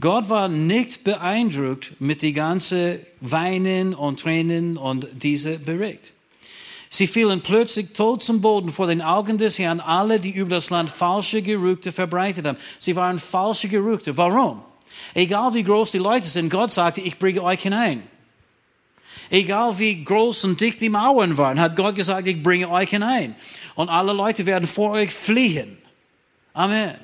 [0.00, 6.12] Gott war nicht beeindruckt mit die ganze Weinen und Tränen und diese Bericht.
[6.88, 10.70] Sie fielen plötzlich tot zum Boden vor den Augen des Herrn, alle, die über das
[10.70, 12.58] Land falsche Gerüchte verbreitet haben.
[12.78, 14.16] Sie waren falsche Gerüchte.
[14.16, 14.62] Warum?
[15.14, 18.02] Egal wie groß die Leute sind, Gott sagte, ich bringe euch hinein.
[19.30, 23.36] Egal wie groß und dick die Mauern waren, hat Gott gesagt, ich bringe euch hinein.
[23.76, 25.78] Und alle Leute werden vor euch fliehen.
[26.52, 26.96] Amen.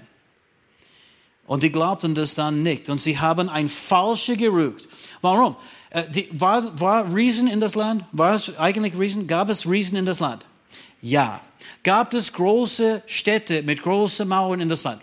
[1.46, 2.88] Und die glaubten das dann nicht.
[2.88, 4.88] Und sie haben ein falsche gerügt.
[5.20, 5.54] Warum?
[5.90, 8.04] Äh, war, war Riesen in das Land?
[8.10, 9.28] War es eigentlich Riesen?
[9.28, 10.44] Gab es Riesen in das Land?
[11.00, 11.40] Ja.
[11.84, 15.02] Gab es große Städte mit großen Mauern in das Land?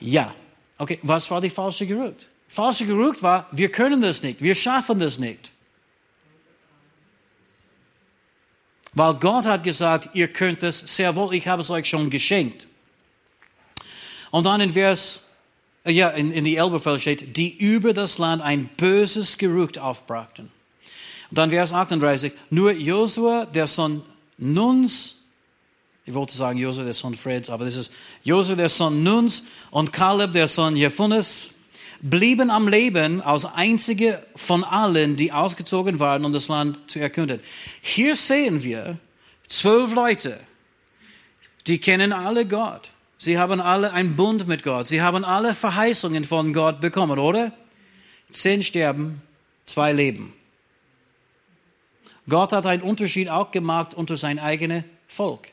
[0.00, 0.34] Ja.
[0.78, 2.26] Okay, was war die falsche gerügt?
[2.48, 5.52] Falsche gerügt war, wir können das nicht, wir schaffen das nicht.
[8.92, 12.66] Weil Gott hat gesagt, ihr könnt es sehr wohl, ich habe es euch schon geschenkt.
[14.30, 15.24] Und dann in Vers,
[15.84, 20.50] äh, ja, in, in die Elberfeld steht, die über das Land ein böses Gerücht aufbrachten.
[21.30, 24.02] Und dann Vers 38, nur Josua, der Sohn
[24.38, 25.15] Nuns,
[26.06, 27.92] ich wollte sagen Josua, der Sohn Freds, aber das ist
[28.22, 29.42] Josua, der Sohn Nuns
[29.72, 31.54] und Kaleb, der Sohn Jephunes,
[32.00, 37.40] blieben am Leben als einzige von allen, die ausgezogen waren, um das Land zu erkunden.
[37.82, 38.98] Hier sehen wir
[39.48, 40.38] zwölf Leute,
[41.66, 42.90] die kennen alle Gott.
[43.18, 44.86] Sie haben alle einen Bund mit Gott.
[44.86, 47.52] Sie haben alle Verheißungen von Gott bekommen, oder?
[48.30, 49.22] Zehn sterben,
[49.64, 50.34] zwei leben.
[52.28, 55.48] Gott hat einen Unterschied auch gemacht unter sein eigenes Volk.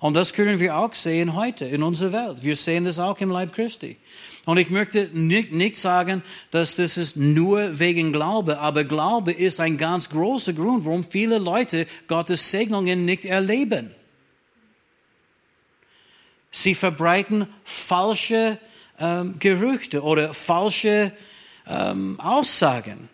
[0.00, 2.42] Und das können wir auch sehen heute in unserer Welt.
[2.42, 3.96] Wir sehen das auch im Leib Christi.
[4.44, 9.58] Und ich möchte nicht, nicht sagen, dass das ist nur wegen Glaube, aber Glaube ist
[9.58, 13.90] ein ganz großer Grund, warum viele Leute Gottes Segnungen nicht erleben.
[16.52, 18.58] Sie verbreiten falsche
[19.00, 21.12] ähm, Gerüchte oder falsche
[21.66, 23.08] ähm, Aussagen.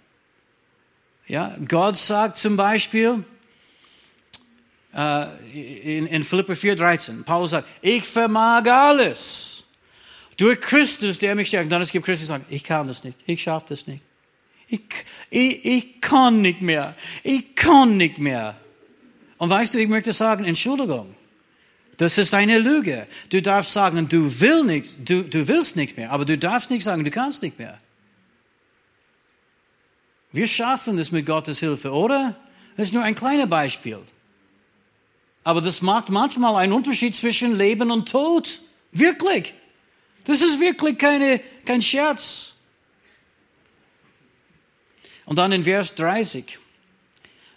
[1.27, 3.25] Ja, Gott sagt zum Beispiel,
[4.95, 9.65] äh, in, in Philipper 4,13, Paulus sagt, ich vermag alles
[10.37, 11.71] durch Christus, der mich stärkt.
[11.71, 14.03] Dann es gibt Christus, die sagen, ich kann das nicht, ich schaffe das nicht.
[14.69, 14.83] Ich,
[15.31, 18.57] ich, ich kann nicht mehr, ich kann nicht mehr.
[19.39, 21.15] Und weißt du, ich möchte sagen, Entschuldigung.
[21.99, 23.07] Das ist eine Lüge.
[23.29, 26.83] Du darfst sagen, du, willst nicht, du, du willst nicht mehr, aber du darfst nicht
[26.83, 27.79] sagen, du kannst nicht mehr.
[30.33, 32.35] Wir schaffen das mit Gottes Hilfe, oder?
[32.77, 34.01] Das ist nur ein kleines Beispiel.
[35.45, 38.61] Aber das macht manchmal einen Unterschied zwischen Leben und Tod.
[38.93, 39.55] Wirklich.
[40.25, 42.53] Das ist wirklich keine, kein Scherz.
[45.25, 46.59] Und dann in Vers 30,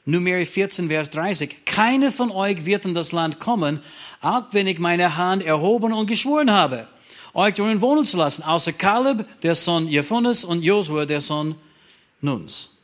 [0.05, 1.65] Nummer 14, Vers 30.
[1.65, 3.81] Keine von euch wird in das Land kommen,
[4.21, 6.87] auch wenn ich meine Hand erhoben und geschworen habe,
[7.33, 11.55] euch darin wohnen zu lassen, außer Kaleb, der Sohn Jephunes, und Josua, der Sohn
[12.21, 12.74] Nuns.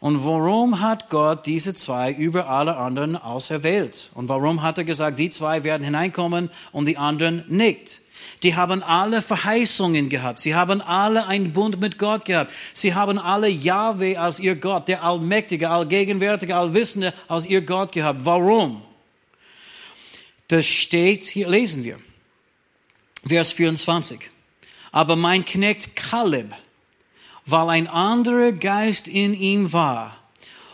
[0.00, 4.10] Und warum hat Gott diese zwei über alle anderen auserwählt?
[4.14, 8.00] Und warum hat er gesagt, die zwei werden hineinkommen und die anderen nicht?
[8.42, 10.40] Die haben alle Verheißungen gehabt.
[10.40, 12.50] Sie haben alle einen Bund mit Gott gehabt.
[12.72, 18.20] Sie haben alle Yahweh als ihr Gott, der Allmächtige, Allgegenwärtige, Allwissende als ihr Gott gehabt.
[18.24, 18.80] Warum?
[20.48, 21.98] Das steht, hier lesen wir.
[23.26, 24.18] Vers 24.
[24.92, 26.54] Aber mein Knecht Kaleb,
[27.46, 30.20] weil ein anderer Geist in ihm war,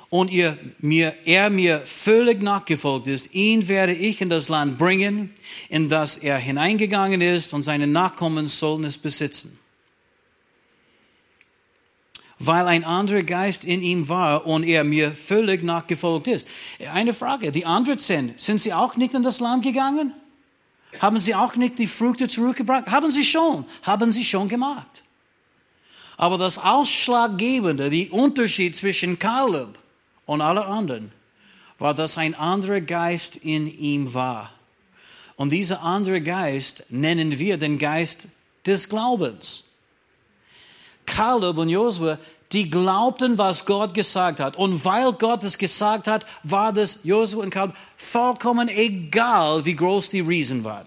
[0.08, 5.34] und ihr, mir, er mir völlig nachgefolgt ist, ihn werde ich in das Land bringen,
[5.68, 9.58] in das er hineingegangen ist, und seine Nachkommen sollen es besitzen.
[12.38, 16.46] Weil ein anderer Geist in ihm war und er mir völlig nachgefolgt ist.
[16.92, 20.12] Eine Frage, die anderen zehn, sind sie auch nicht in das Land gegangen?
[21.00, 22.86] Haben sie auch nicht die Früchte zurückgebracht?
[22.86, 25.02] Haben sie schon, haben sie schon gemacht.
[26.16, 29.78] Aber das Ausschlaggebende, die Unterschied zwischen Kaleb
[30.24, 31.12] und alle anderen,
[31.78, 34.52] war, dass ein anderer Geist in ihm war.
[35.36, 38.28] Und dieser andere Geist nennen wir den Geist
[38.64, 39.64] des Glaubens.
[41.04, 42.18] Kaleb und Josua,
[42.52, 44.56] die glaubten, was Gott gesagt hat.
[44.56, 50.10] Und weil Gott es gesagt hat, war das Josua und Kaleb vollkommen egal, wie groß
[50.10, 50.86] die Riesen waren.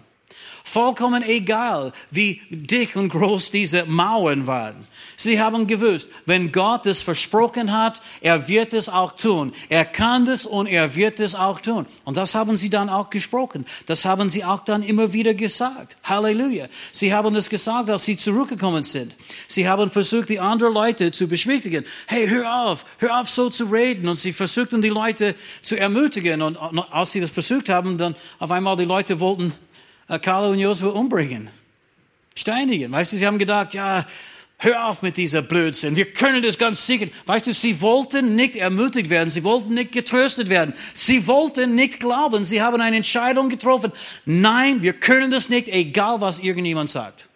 [0.71, 4.88] Vollkommen egal, wie dick und groß diese Mauern waren.
[5.17, 9.51] Sie haben gewusst, wenn Gott es versprochen hat, er wird es auch tun.
[9.67, 11.88] Er kann es und er wird es auch tun.
[12.03, 13.65] Und das haben sie dann auch gesprochen.
[13.88, 15.97] Das haben sie auch dann immer wieder gesagt.
[16.03, 16.67] Halleluja.
[16.91, 19.15] Sie haben es gesagt, als sie zurückgekommen sind.
[19.47, 21.84] Sie haben versucht, die anderen Leute zu beschwichtigen.
[22.05, 24.08] Hey, hör auf, hör auf so zu reden.
[24.08, 26.43] Und sie versuchten, die Leute zu ermutigen.
[26.43, 26.58] Und
[26.91, 29.51] als sie das versucht haben, dann auf einmal die Leute wollten
[30.17, 31.50] Kaleb und Josua umbringen.
[32.36, 32.92] Steinigen.
[32.92, 34.06] Weißt du, sie haben gedacht, ja,
[34.58, 35.96] hör auf mit dieser Blödsinn.
[35.96, 37.08] Wir können das ganz sicher.
[37.25, 39.29] Weißt du, sie wollten nicht ermutigt werden.
[39.29, 40.73] Sie wollten nicht getröstet werden.
[40.94, 42.46] Sie wollten nicht glauben.
[42.46, 43.92] Sie haben eine Entscheidung getroffen.
[44.25, 47.27] Nein, wir können das nicht, egal was irgendjemand sagt.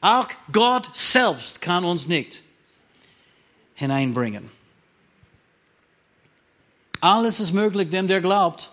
[0.00, 2.42] Auch Gott selbst kann uns nicht
[3.74, 4.50] hineinbringen.
[7.00, 8.70] Alles ist möglich dem, der glaubt.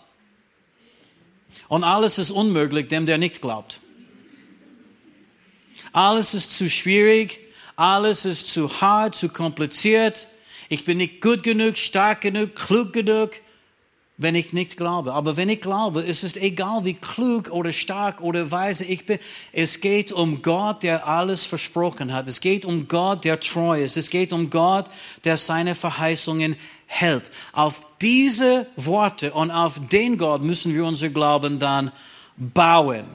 [1.67, 3.81] Und alles ist unmöglich dem, der nicht glaubt.
[5.93, 7.39] Alles ist zu schwierig,
[7.75, 10.27] alles ist zu hart, zu kompliziert.
[10.69, 13.31] Ich bin nicht gut genug, stark genug, klug genug,
[14.17, 15.13] wenn ich nicht glaube.
[15.13, 19.19] Aber wenn ich glaube, ist es egal, wie klug oder stark oder weise ich bin.
[19.51, 22.27] Es geht um Gott, der alles versprochen hat.
[22.27, 23.97] Es geht um Gott, der treu ist.
[23.97, 24.85] Es geht um Gott,
[25.23, 26.55] der seine Verheißungen
[26.91, 27.31] hält.
[27.53, 31.91] Auf diese Worte und auf den Gott müssen wir unser Glauben dann
[32.35, 33.05] bauen.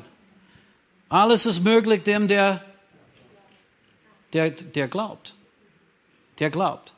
[1.08, 2.64] Alles ist möglich dem, der,
[4.32, 5.34] der, der glaubt.
[6.38, 6.94] Der glaubt.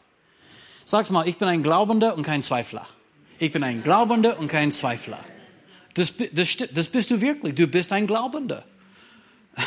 [0.84, 2.86] Sag's mal, ich bin ein Glaubender und kein Zweifler.
[3.38, 5.18] Ich bin ein Glaubender und kein Zweifler.
[5.94, 7.56] Das, das, das bist du wirklich.
[7.56, 8.64] Du bist ein Glaubender.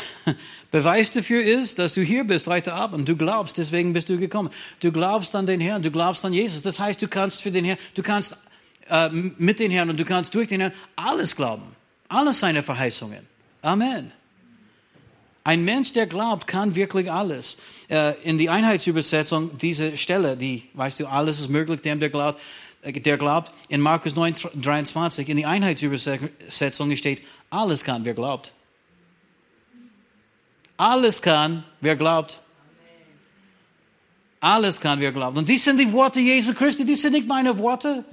[0.70, 3.08] Beweis dafür ist, dass du hier bist heute Abend.
[3.08, 4.50] Du glaubst, deswegen bist du gekommen.
[4.80, 6.62] Du glaubst an den Herrn, du glaubst an Jesus.
[6.62, 8.38] Das heißt, du kannst für den Herrn, du kannst
[8.88, 11.64] äh, mit den Herrn und du kannst durch den Herrn alles glauben.
[12.08, 13.26] Alles seine Verheißungen.
[13.60, 14.12] Amen.
[15.44, 17.58] Ein Mensch, der glaubt, kann wirklich alles.
[17.88, 22.40] Äh, in die Einheitsübersetzung, diese Stelle, die, weißt du, alles ist möglich, dem der glaubt,
[22.82, 28.54] äh, der glaubt, in Markus 9, 23, in die Einheitsübersetzung steht, alles kann, wer glaubt.
[30.76, 32.40] Alles kann, wer glaubt.
[34.40, 35.38] Alles kann, wer glaubt.
[35.38, 38.04] Und dies sind die Worte Jesu Christi, dies sind nicht meine Worte.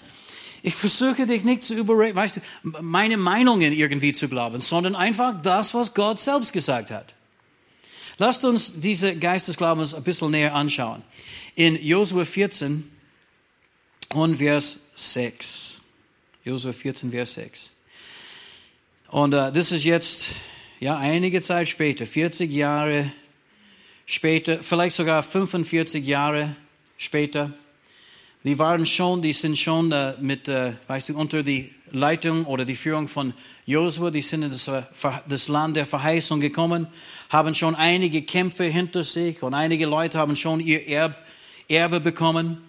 [0.61, 2.41] Ich versuche dich nicht zu überreden, weißt du,
[2.81, 7.13] meine Meinungen irgendwie zu glauben, sondern einfach das, was Gott selbst gesagt hat.
[8.17, 11.01] Lasst uns diese Geistesglaubens ein bisschen näher anschauen.
[11.55, 12.91] In Josua 14
[14.13, 15.81] und Vers 6.
[16.43, 17.71] Josua 14, Vers 6.
[19.07, 20.29] Und uh, das ist jetzt
[20.79, 23.11] ja, einige Zeit später, 40 Jahre
[24.05, 26.55] später, vielleicht sogar 45 Jahre
[26.97, 27.51] später,
[28.45, 32.63] die waren schon, die sind schon äh, mit, äh, weißt du, unter die Leitung oder
[32.63, 33.33] die Führung von
[33.65, 34.71] Josua, die sind in das,
[35.27, 36.87] das, Land der Verheißung gekommen,
[37.29, 41.25] haben schon einige Kämpfe hinter sich und einige Leute haben schon ihr Erb,
[41.67, 42.63] Erbe bekommen.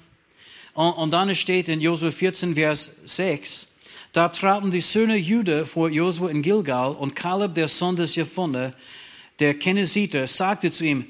[0.75, 3.70] Und, und dann steht in Josua 14, Vers 6,
[4.13, 8.73] da traten die Söhne Jude vor Josua in Gilgal und Kaleb, der Sohn des Jephone,
[9.39, 11.07] der Kenesiter, sagte zu ihm,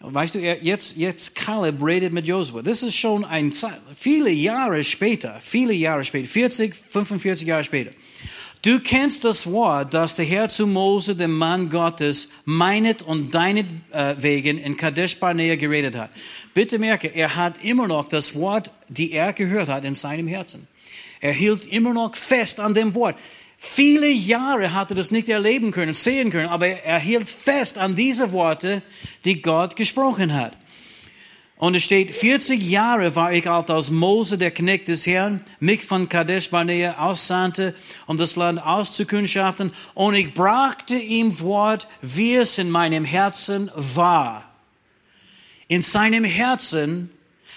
[0.00, 2.62] weißt du, jetzt, jetzt Kaleb redet mit Josua.
[2.62, 3.52] Das ist schon ein,
[3.96, 7.92] viele Jahre später, viele Jahre später, 40, 45 Jahre später.
[8.64, 14.58] Du kennst das Wort, das der Herr zu Mose, dem Mann Gottes, meinet und deinetwegen
[14.58, 16.10] in Kadesh Barnea geredet hat.
[16.54, 20.68] Bitte merke, er hat immer noch das Wort, die er gehört hat, in seinem Herzen.
[21.22, 23.16] Er hielt immer noch fest an dem Wort.
[23.56, 27.94] Viele Jahre hat er das nicht erleben können, sehen können, aber er hielt fest an
[27.94, 28.82] diese Worte,
[29.24, 30.56] die Gott gesprochen hat.
[31.56, 35.84] Und es steht, 40 Jahre war ich alt, als Mose, der Knecht des Herrn, mich
[35.84, 37.76] von Kadesh Barnea aussandte,
[38.08, 39.70] um das Land auszukundschaften.
[39.94, 44.44] Und ich brachte ihm Wort, wie es in meinem Herzen war.
[45.68, 47.10] In seinem Herzen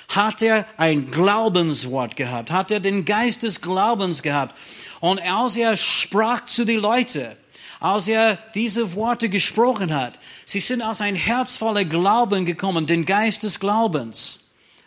[0.10, 4.56] hat er ein Glaubenswort gehabt, hat er den Geist des Glaubens gehabt.
[5.00, 7.36] Und als er sprach zu den Leuten,
[7.80, 13.06] als er diese Worte gesprochen hat, sie sind aus ein Herz voller Glauben gekommen, den
[13.06, 14.46] Geist des Glaubens.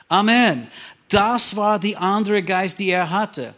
[0.08, 0.68] Amen.
[1.08, 3.54] Das war die andere Geist, die er hatte.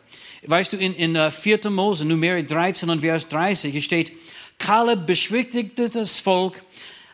[0.46, 1.70] Weißt du, in, in uh, 4.
[1.70, 4.12] Mose, Numeri 13 und Vers 30, steht,
[4.58, 6.62] Kaleb beschwichtigte das Volk,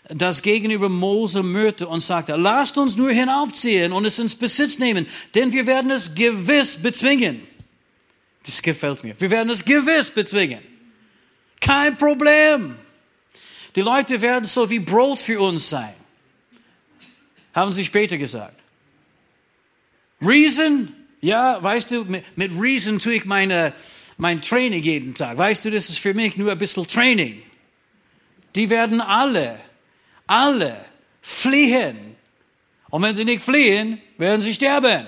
[0.09, 5.07] das gegenüber Mose mürte und sagte, lasst uns nur hinaufziehen und es ins Besitz nehmen,
[5.35, 7.47] denn wir werden es gewiss bezwingen.
[8.45, 9.17] Das gefällt mir.
[9.19, 10.61] Wir werden es gewiss bezwingen.
[11.61, 12.77] Kein Problem.
[13.75, 15.95] Die Leute werden so wie Brot für uns sein.
[17.53, 18.55] Haben sie später gesagt.
[20.21, 20.93] Reason?
[21.21, 23.73] Ja, weißt du, mit, mit Reason tue ich meine,
[24.17, 25.37] mein Training jeden Tag.
[25.37, 27.43] Weißt du, das ist für mich nur ein bisschen Training.
[28.55, 29.59] Die werden alle
[30.27, 30.77] alle
[31.23, 32.17] fliehen.
[32.91, 35.07] Und wenn sie nicht fliehen, werden sie sterben.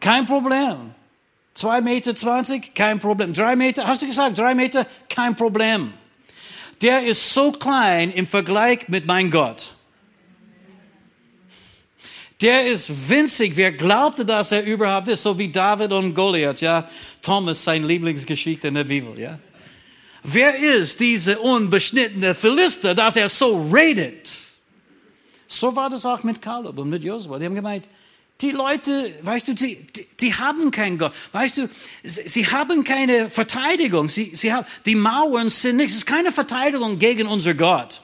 [0.00, 0.94] Kein Problem.
[1.54, 3.34] Zwei Meter zwanzig, kein Problem.
[3.34, 5.92] Drei Meter, hast du gesagt, drei Meter, kein Problem.
[6.82, 9.74] Der ist so klein im Vergleich mit mein Gott.
[12.40, 13.56] Der ist winzig.
[13.56, 15.24] Wer glaubte, dass er überhaupt ist?
[15.24, 16.88] So wie David und Goliath, ja.
[17.20, 19.40] Thomas, sein Lieblingsgeschichte in der Bibel, ja.
[20.30, 24.30] Wer ist diese unbeschnittene Philister, dass er so redet?
[25.46, 27.38] So war das auch mit Kaleb und mit Josua.
[27.38, 27.84] Die haben gemeint,
[28.42, 29.86] die Leute, weißt du, die,
[30.20, 31.14] die haben keinen Gott.
[31.32, 31.70] Weißt du,
[32.04, 34.10] sie, sie haben keine Verteidigung.
[34.10, 35.92] Sie, sie haben, die Mauern sind nichts.
[35.92, 38.02] Es ist keine Verteidigung gegen unser Gott.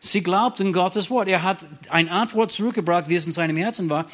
[0.00, 1.28] Sie glaubten Gottes Wort.
[1.28, 4.06] Er hat eine Antwort zurückgebracht, wie es in seinem Herzen war.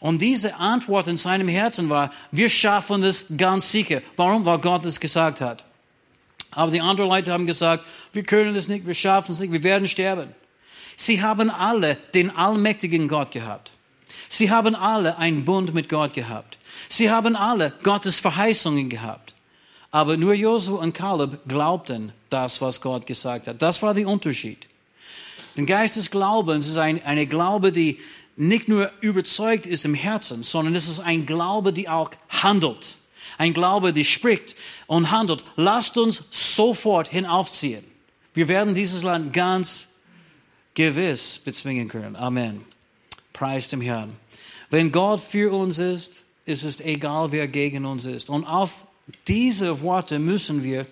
[0.00, 4.00] Und diese Antwort in seinem Herzen war, wir schaffen es ganz sicher.
[4.16, 4.46] Warum?
[4.46, 5.62] Weil Gott es gesagt hat.
[6.50, 9.62] Aber die anderen Leute haben gesagt, wir können es nicht, wir schaffen es nicht, wir
[9.62, 10.34] werden sterben.
[10.96, 13.72] Sie haben alle den allmächtigen Gott gehabt.
[14.28, 16.58] Sie haben alle einen Bund mit Gott gehabt.
[16.88, 19.34] Sie haben alle Gottes Verheißungen gehabt.
[19.90, 23.60] Aber nur Josua und Kaleb glaubten das, was Gott gesagt hat.
[23.60, 24.66] Das war der Unterschied.
[25.56, 28.00] Der Geist des Glaubens ist ein, eine Glaube, die
[28.36, 32.96] nicht nur überzeugt ist im Herzen, sondern es ist ein Glaube, die auch handelt.
[33.38, 35.44] Ein Glaube, die spricht und handelt.
[35.56, 37.84] Lasst uns sofort hinaufziehen.
[38.32, 39.92] Wir werden dieses Land ganz
[40.74, 42.16] gewiss bezwingen können.
[42.16, 42.64] Amen.
[43.32, 44.16] Preis dem Herrn.
[44.70, 48.28] Wenn Gott für uns ist, ist es egal, wer gegen uns ist.
[48.28, 48.86] Und auf
[49.28, 50.86] diese Worte müssen wir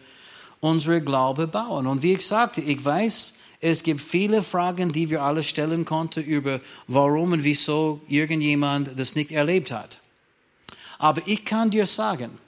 [0.60, 1.86] unsere Glaube bauen.
[1.86, 6.24] Und wie ich sagte, ich weiß, es gibt viele Fragen, die wir alle stellen konnten
[6.24, 10.00] über warum und wieso irgendjemand das nicht erlebt hat.
[10.98, 12.38] Aber ich kann dir sagen,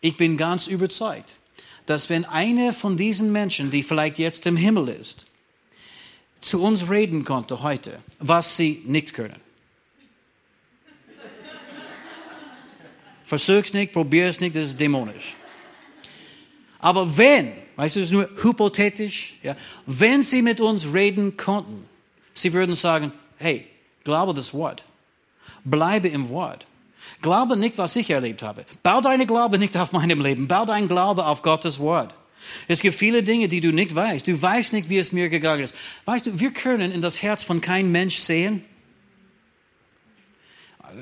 [0.00, 1.36] ich bin ganz überzeugt,
[1.86, 5.26] dass wenn einer von diesen Menschen, die vielleicht jetzt im Himmel ist,
[6.40, 9.40] zu uns reden konnte heute, was sie nicht können.
[13.24, 15.34] Versuch's nicht, probier es nicht, das ist dämonisch.
[16.78, 19.56] Aber wenn, weißt du, das ist nur hypothetisch, ja,
[19.86, 21.84] wenn sie mit uns reden konnten,
[22.32, 23.66] sie würden sagen, hey,
[24.04, 24.84] glaube das Wort.
[25.64, 26.64] Bleibe im Wort.
[27.22, 28.64] Glaube nicht, was ich erlebt habe.
[28.84, 30.46] Bau deine Glaube nicht auf meinem Leben.
[30.46, 32.14] Bau dein Glaube auf Gottes Wort.
[32.68, 34.28] Es gibt viele Dinge, die du nicht weißt.
[34.28, 35.74] Du weißt nicht, wie es mir gegangen ist.
[36.04, 38.64] Weißt du, wir können in das Herz von keinem Mensch sehen.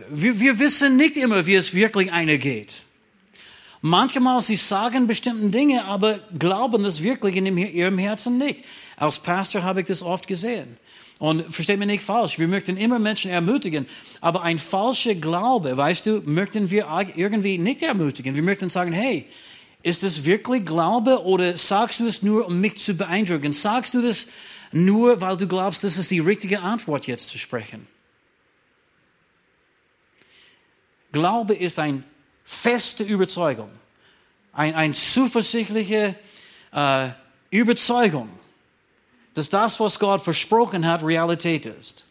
[0.08, 2.84] Wir, wir wissen nicht immer, wie es wirklich einer geht.
[3.82, 8.64] Manchmal sie sagen bestimmte Dinge, aber glauben das wirklich in ihrem Herzen nicht.
[8.96, 10.76] Als Pastor habe ich das oft gesehen.
[11.18, 13.86] Und versteht mich nicht falsch, wir möchten immer Menschen ermutigen,
[14.22, 18.34] aber ein falscher Glaube, weißt du, möchten wir irgendwie nicht ermutigen.
[18.34, 19.26] Wir möchten sagen, hey,
[19.82, 23.52] ist das wirklich Glaube oder sagst du das nur, um mich zu beeindrucken?
[23.52, 24.28] Sagst du das
[24.72, 27.86] nur, weil du glaubst, das ist die richtige Antwort jetzt zu sprechen?
[31.12, 32.02] Glaube ist eine
[32.50, 33.70] feste Überzeugung,
[34.52, 36.16] eine ein zuversichtliche
[36.72, 37.08] äh,
[37.50, 38.28] Überzeugung,
[39.34, 42.04] dass das, was Gott versprochen hat, Realität ist.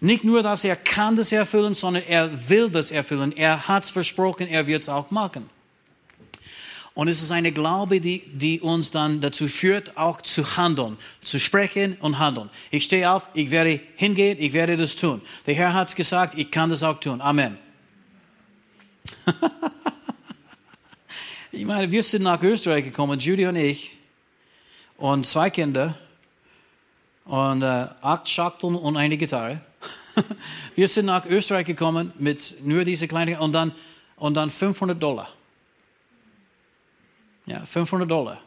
[0.00, 3.32] Nicht nur, dass er kann das erfüllen, sondern er will das erfüllen.
[3.32, 5.48] Er hat es versprochen, er wird es auch machen.
[6.92, 11.40] Und es ist eine Glaube, die, die uns dann dazu führt, auch zu handeln, zu
[11.40, 12.50] sprechen und handeln.
[12.70, 15.22] Ich stehe auf, ich werde hingehen, ich werde das tun.
[15.46, 17.22] Der Herr hat es gesagt, ich kann das auch tun.
[17.22, 17.63] Amen.
[21.52, 23.92] ich meine, wir sind nach Österreich gekommen, Judy und ich,
[24.96, 25.96] und zwei Kinder,
[27.24, 29.60] und äh, acht Schachteln und eine Gitarre.
[30.74, 33.72] wir sind nach Österreich gekommen mit nur diese kleinen, und dann,
[34.16, 35.28] und dann 500 Dollar.
[37.46, 38.40] Ja, 500 Dollar.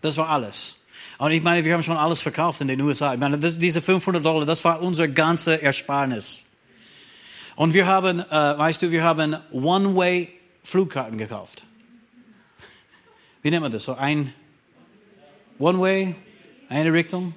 [0.00, 0.76] Das war alles.
[1.18, 3.14] Und ich meine, wir haben schon alles verkauft in den USA.
[3.14, 6.46] Ich meine, das, diese 500 Dollar, das war unser ganze Ersparnis.
[7.56, 11.64] Und wir haben, äh, weißt du, wir haben One-Way-Flugkarten gekauft.
[13.42, 13.84] Wie nennt man das?
[13.84, 14.32] So ein
[15.58, 16.14] One-Way,
[16.68, 17.34] eine Richtung.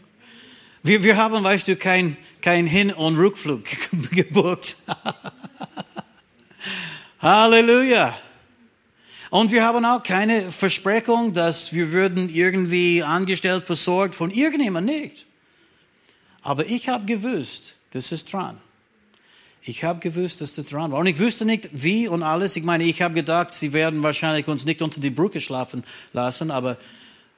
[0.82, 3.64] Wir, wir haben, weißt du, kein, kein Hin- und Rückflug
[4.11, 4.78] gebucht.
[7.22, 8.18] Halleluja.
[9.30, 15.26] Und wir haben auch keine Versprechung, dass wir würden irgendwie angestellt, versorgt von irgendjemand nicht.
[16.41, 18.59] Aber ich habe gewusst, das ist dran.
[19.66, 20.99] Ich habe gewusst, dass das dran war.
[20.99, 22.57] Und ich wusste nicht, wie und alles.
[22.57, 26.51] Ich meine, ich habe gedacht, sie werden wahrscheinlich uns nicht unter die Brücke schlafen lassen,
[26.51, 26.78] aber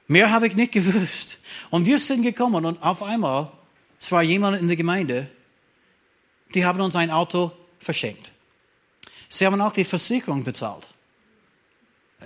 [0.08, 1.38] mehr habe ich nicht gewusst.
[1.70, 3.52] Und wir sind gekommen und auf einmal,
[3.98, 5.30] es war jemand in der Gemeinde,
[6.52, 8.32] die haben uns ein Auto verschenkt.
[9.28, 10.88] Sie haben auch die Versicherung bezahlt.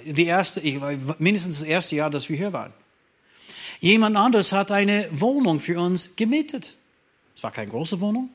[0.05, 0.62] Die erste,
[1.18, 2.72] mindestens das erste Jahr, dass wir hier waren.
[3.80, 6.74] Jemand anderes hat eine Wohnung für uns gemietet.
[7.36, 8.30] Es war keine große Wohnung,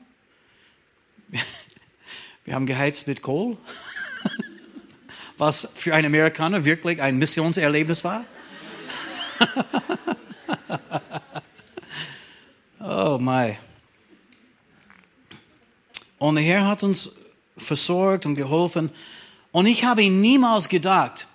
[2.44, 3.56] wir haben geheizt mit Kohl,
[5.38, 8.24] was für einen Amerikaner wirklich ein Missionserlebnis war.
[12.80, 13.56] oh my.
[16.18, 17.16] Und der Herr hat uns
[17.56, 18.90] versorgt und geholfen.
[19.52, 21.28] Und ich habe niemals gedacht,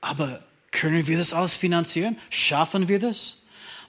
[0.00, 2.18] aber können wir das alles finanzieren?
[2.30, 3.39] Schaffen wir das?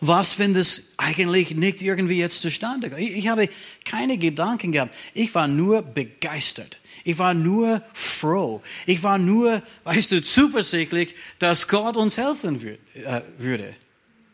[0.04, 3.02] Was, wenn das eigentlich nicht irgendwie jetzt zustande kommt?
[3.02, 3.48] Ich, ich habe
[3.86, 4.96] keine Gedanken gehabt.
[5.14, 6.80] Ich war nur begeistert.
[7.04, 8.62] Ich war nur froh.
[8.88, 12.60] Ich war nur, weißt du, zuversichtlich, dass Gott uns helfen
[12.96, 13.76] äh, würde.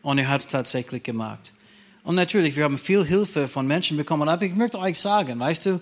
[0.00, 1.52] Und er hat es tatsächlich gemacht.
[2.02, 4.26] Und natürlich, wir haben viel Hilfe von Menschen bekommen.
[4.26, 5.80] Aber ich möchte euch sagen, weißt du,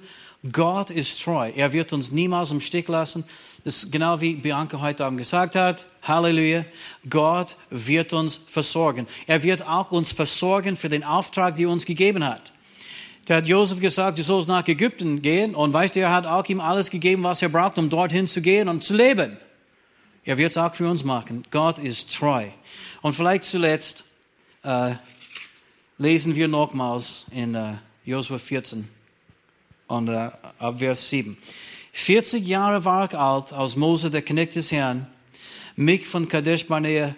[0.53, 1.51] Gott ist treu.
[1.55, 3.25] Er wird uns niemals im Stich lassen.
[3.65, 5.87] Das ist genau wie Bianca heute Abend gesagt hat.
[6.03, 6.65] Halleluja.
[7.09, 9.07] Gott wird uns versorgen.
[9.27, 12.53] Er wird auch uns versorgen für den Auftrag, den er uns gegeben hat.
[13.29, 15.55] Der hat Josef gesagt, du sollst nach Ägypten gehen.
[15.55, 18.41] Und weißt du, er hat auch ihm alles gegeben, was er braucht, um dorthin zu
[18.41, 19.37] gehen und zu leben.
[20.25, 21.45] Er wird es auch für uns machen.
[21.51, 22.47] Gott ist treu.
[23.03, 24.05] Und vielleicht zuletzt
[24.63, 24.95] äh,
[25.99, 27.75] lesen wir nochmals in äh,
[28.05, 28.96] Josua 14
[29.89, 31.37] und äh, ab Vers 7.
[31.93, 35.07] 40 Jahre war ich alt, als Mose, der Knecht des Herrn,
[35.77, 37.15] mich von Kadesh Barnea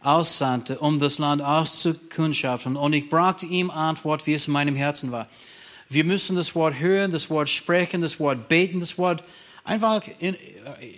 [0.00, 2.76] aussandte, um das Land auszukundschaften.
[2.76, 5.28] Und ich brachte ihm Antwort, wie es in meinem Herzen war.
[5.88, 9.22] Wir müssen das Wort hören, das Wort sprechen, das Wort beten, das Wort
[9.64, 10.36] einfach in,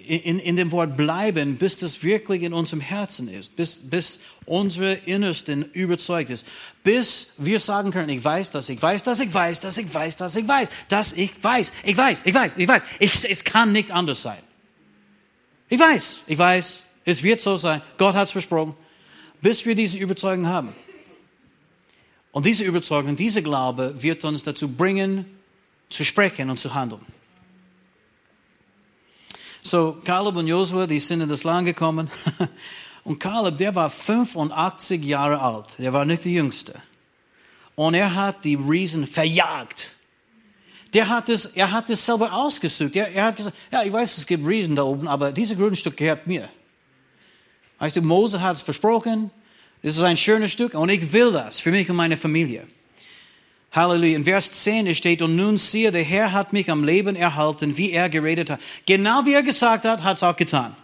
[0.07, 4.95] in, in dem Wort bleiben, bis das wirklich in unserem Herzen ist, bis, bis unsere
[4.95, 6.47] Innersten überzeugt ist,
[6.83, 10.17] bis wir sagen können, ich weiß, dass ich weiß, dass ich weiß, dass ich weiß,
[10.17, 13.73] dass ich weiß, dass ich weiß, ich weiß, ich weiß, ich weiß, ich, es kann
[13.73, 14.43] nicht anders sein.
[15.69, 18.75] Ich weiß, ich weiß, es wird so sein, Gott hat es versprochen,
[19.41, 20.75] bis wir diese Überzeugung haben.
[22.33, 25.27] Und diese Überzeugung, dieser Glaube wird uns dazu bringen,
[25.91, 27.03] zu sprechen und zu handeln.
[29.67, 32.11] So, Caleb und Josua, die sind in das Land gekommen.
[33.05, 35.77] Und Caleb, der war 85 Jahre alt.
[35.79, 36.81] Der war nicht der Jüngste.
[37.75, 39.95] Und er hat die Riesen verjagt.
[40.93, 42.95] Der hat es, er hat es selber ausgesucht.
[42.95, 45.97] Er, er hat gesagt, ja, ich weiß, es gibt Riesen da oben, aber dieses Grundstück
[45.97, 46.49] gehört mir.
[47.79, 49.31] Weißt du, Mose hat es versprochen.
[49.83, 52.67] Es ist ein schönes Stück und ich will das für mich und meine Familie.
[53.75, 54.17] Halleluja.
[54.17, 57.91] In Vers 10 steht, und nun siehe, der Herr hat mich am Leben erhalten, wie
[57.91, 58.61] er geredet hat.
[58.87, 60.77] Genau wie er gesagt hat, hat es auch getan.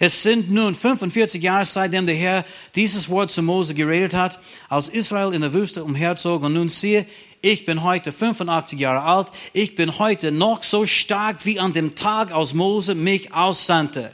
[0.00, 4.88] Es sind nun 45 Jahre seitdem der Herr dieses Wort zu Mose geredet hat, als
[4.88, 6.42] Israel in der Wüste umherzog.
[6.42, 7.06] Und nun siehe,
[7.42, 9.28] ich bin heute 85 Jahre alt.
[9.52, 14.12] Ich bin heute noch so stark wie an dem Tag, als Mose mich aussandte.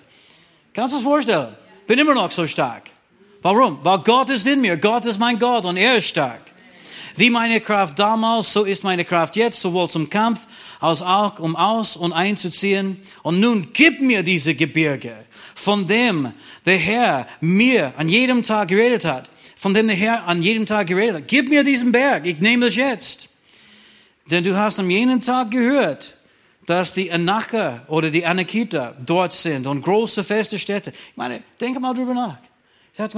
[0.74, 1.54] Kannst du es vorstellen?
[1.86, 2.90] Bin immer noch so stark.
[3.42, 3.78] Warum?
[3.82, 4.76] Weil Gott ist in mir.
[4.76, 6.47] Gott ist mein Gott und er ist stark.
[7.18, 10.46] Wie meine Kraft damals, so ist meine Kraft jetzt, sowohl zum Kampf
[10.78, 12.98] als auch um aus und einzuziehen.
[13.24, 16.32] Und nun gib mir diese Gebirge, von dem
[16.64, 20.86] der Herr mir an jedem Tag geredet hat, von dem der Herr an jedem Tag
[20.86, 21.26] geredet hat.
[21.26, 23.30] Gib mir diesen Berg, ich nehme das jetzt.
[24.30, 26.16] Denn du hast am jenen Tag gehört,
[26.66, 30.92] dass die Anacher oder die Anakita dort sind und große feste Städte.
[30.92, 32.36] Ich meine, denke mal drüber nach.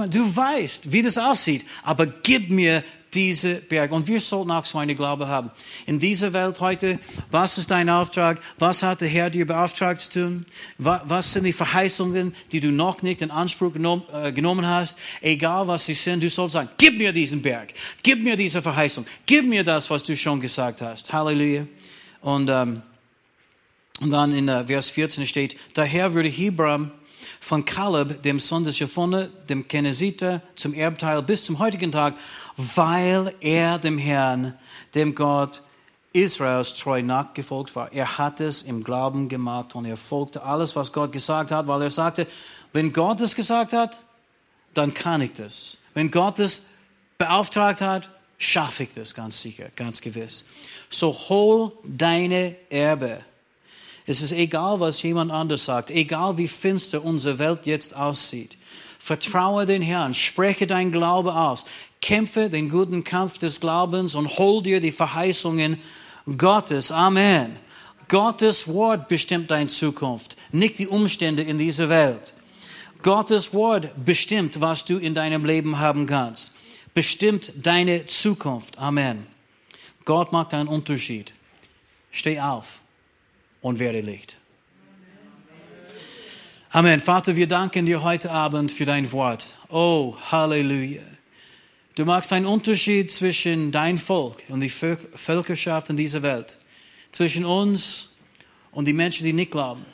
[0.09, 2.83] Du weißt, wie das aussieht, aber gib mir
[3.13, 3.91] diese Berg.
[3.91, 5.51] Und wir sollten auch so eine Glaube haben.
[5.85, 6.99] In dieser Welt heute,
[7.29, 8.41] was ist dein Auftrag?
[8.57, 10.45] Was hat der Herr dir beauftragt zu tun?
[10.77, 14.97] Was sind die Verheißungen, die du noch nicht in Anspruch äh, genommen hast?
[15.21, 17.73] Egal was sie sind, du sollst sagen, gib mir diesen Berg.
[18.01, 19.05] Gib mir diese Verheißung.
[19.25, 21.11] Gib mir das, was du schon gesagt hast.
[21.11, 21.65] Halleluja.
[22.21, 22.81] Und, ähm,
[23.99, 26.91] und dann in äh, Vers 14 steht, daher würde Hebram
[27.39, 32.15] von Kaleb, dem Sohn des Jephone, dem Kenesiter, zum Erbteil bis zum heutigen Tag,
[32.57, 34.53] weil er dem Herrn,
[34.95, 35.61] dem Gott
[36.13, 37.91] Israels treu nachgefolgt war.
[37.93, 41.81] Er hat es im Glauben gemacht und er folgte alles, was Gott gesagt hat, weil
[41.83, 42.27] er sagte,
[42.73, 44.03] wenn Gott es gesagt hat,
[44.73, 45.77] dann kann ich das.
[45.93, 46.65] Wenn Gott es
[47.17, 50.45] beauftragt hat, schaffe ich das ganz sicher, ganz gewiss.
[50.89, 53.23] So hol deine Erbe.
[54.05, 58.57] Es ist egal, was jemand anders sagt, egal wie finster unsere Welt jetzt aussieht.
[58.99, 61.65] Vertraue den Herrn, spreche dein Glaube aus,
[62.01, 65.79] kämpfe den guten Kampf des Glaubens und hol dir die Verheißungen
[66.37, 66.91] Gottes.
[66.91, 67.55] Amen.
[68.09, 72.33] Gottes Wort bestimmt deine Zukunft, nicht die Umstände in dieser Welt.
[73.01, 76.51] Gottes Wort bestimmt, was du in deinem Leben haben kannst.
[76.93, 78.77] Bestimmt deine Zukunft.
[78.77, 79.25] Amen.
[80.05, 81.33] Gott macht einen Unterschied.
[82.11, 82.80] Steh auf
[83.61, 84.37] und werde Licht.
[86.69, 87.01] Amen.
[87.01, 89.57] Vater, wir danken dir heute Abend für dein Wort.
[89.69, 91.01] Oh, Halleluja.
[91.95, 96.57] Du machst einen Unterschied zwischen dein Volk und die Völkerschaft in dieser Welt.
[97.11, 98.09] Zwischen uns
[98.71, 99.85] und die Menschen, die nicht glauben.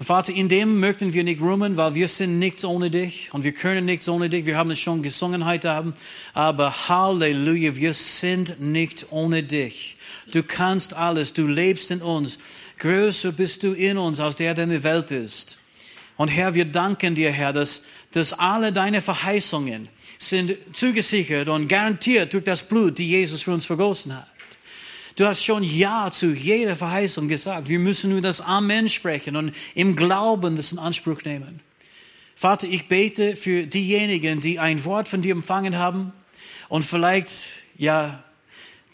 [0.00, 3.44] Und Vater, in dem möchten wir nicht ruhen, weil wir sind nichts ohne dich und
[3.44, 4.46] wir können nichts ohne dich.
[4.46, 5.94] Wir haben es schon gesungen heute Abend.
[6.32, 9.98] Aber Halleluja, wir sind nicht ohne dich.
[10.32, 12.38] Du kannst alles, du lebst in uns.
[12.78, 15.58] Größer bist du in uns, als der, der in der Welt ist.
[16.16, 22.32] Und Herr, wir danken dir, Herr, dass, dass alle deine Verheißungen sind zugesichert und garantiert
[22.32, 24.29] durch das Blut, die Jesus für uns vergossen hat.
[25.20, 27.68] Du hast schon Ja zu jeder Verheißung gesagt.
[27.68, 31.60] Wir müssen nur das Amen sprechen und im Glauben das in Anspruch nehmen.
[32.36, 36.14] Vater, ich bete für diejenigen, die ein Wort von dir empfangen haben
[36.70, 38.24] und vielleicht ja,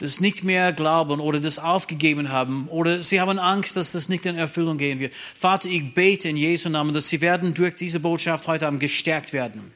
[0.01, 4.27] das nicht mehr glauben oder das aufgegeben haben oder sie haben Angst, dass das nicht
[4.27, 5.15] in Erfüllung gehen wird.
[5.37, 9.33] Vater, ich bete in Jesu Namen, dass sie werden durch diese Botschaft heute Abend gestärkt
[9.33, 9.71] werden.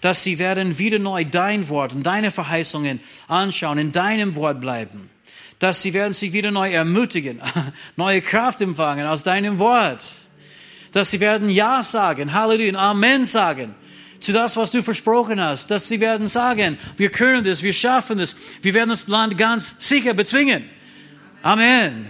[0.00, 5.10] Dass sie werden wieder neu dein Wort und deine Verheißungen anschauen, in deinem Wort bleiben.
[5.60, 7.40] Dass sie werden sich wieder neu ermutigen,
[7.96, 10.02] neue Kraft empfangen aus deinem Wort.
[10.90, 13.76] Dass sie werden Ja sagen, Halleluja, Amen sagen
[14.20, 18.18] zu das, was du versprochen hast, dass sie werden sagen, wir können das, wir schaffen
[18.18, 20.68] das, wir werden das Land ganz sicher bezwingen.
[21.42, 22.06] Amen.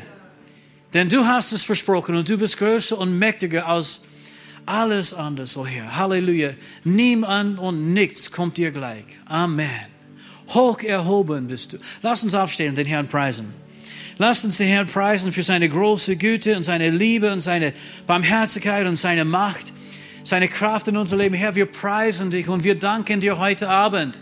[0.92, 4.02] Denn du hast es versprochen und du bist größer und mächtiger als
[4.66, 5.96] alles andere, oh Herr.
[5.96, 6.50] Halleluja.
[6.84, 9.04] Niemand und nichts kommt dir gleich.
[9.26, 9.89] Amen.
[10.50, 11.78] Hoch erhoben bist du.
[12.02, 13.54] Lass uns aufstehen und den Herrn preisen.
[14.18, 17.72] Lass uns den Herrn preisen für seine große Güte und seine Liebe und seine
[18.06, 19.72] Barmherzigkeit und seine Macht
[20.24, 21.34] seine Kraft in unser Leben.
[21.34, 24.20] Herr, wir preisen dich und wir danken dir heute Abend.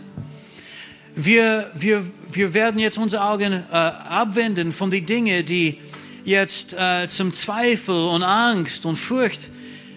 [1.15, 5.77] Wir, wir, wir werden jetzt unsere Augen äh, abwenden von den Dingen, die
[6.23, 9.51] jetzt äh, zum Zweifel und Angst und Furcht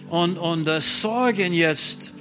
[0.09, 2.12] und, und äh, Sorgen jetzt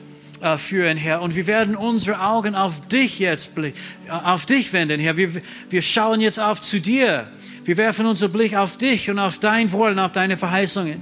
[0.43, 1.23] äh, führen, Herr.
[1.23, 3.73] Und wir werden unsere Augen auf dich jetzt, äh,
[4.09, 5.17] auf dich wenden, Herr.
[5.17, 5.31] Wir,
[5.71, 7.31] wir schauen jetzt auf zu dir.
[7.65, 11.01] Wir werfen unseren Blick auf dich und auf dein Wollen, auf deine Verheißungen.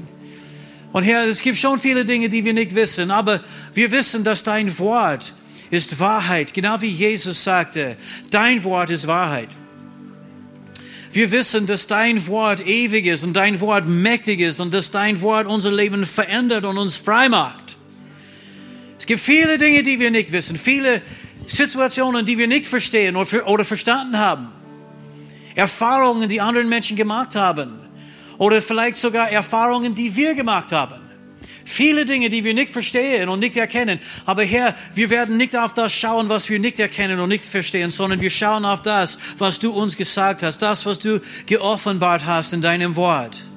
[0.92, 3.40] Und Herr, es gibt schon viele Dinge, die wir nicht wissen, aber
[3.74, 5.34] wir wissen, dass dein Wort
[5.70, 7.96] ist Wahrheit, genau wie Jesus sagte,
[8.30, 9.48] dein Wort ist Wahrheit.
[11.12, 15.20] Wir wissen, dass dein Wort ewig ist und dein Wort mächtig ist und dass dein
[15.20, 17.76] Wort unser Leben verändert und uns frei macht.
[19.00, 21.00] Es gibt viele Dinge, die wir nicht wissen, viele
[21.46, 24.48] Situationen, die wir nicht verstehen oder verstanden haben.
[25.54, 27.80] Erfahrungen, die andere Menschen gemacht haben
[28.36, 31.00] oder vielleicht sogar Erfahrungen, die wir gemacht haben.
[31.64, 34.00] Viele Dinge, die wir nicht verstehen und nicht erkennen.
[34.26, 37.90] Aber Herr, wir werden nicht auf das schauen, was wir nicht erkennen und nicht verstehen,
[37.90, 42.52] sondern wir schauen auf das, was du uns gesagt hast, das, was du geoffenbart hast
[42.52, 43.49] in deinem Wort.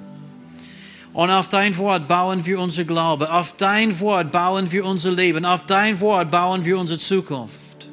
[1.14, 3.32] Und auf dein Wort bauen wir unser Glaube.
[3.32, 5.46] Auf dein Wort bauen wir unser Leben.
[5.46, 7.88] Auf dein Wort bauen wir unsere Zukunft.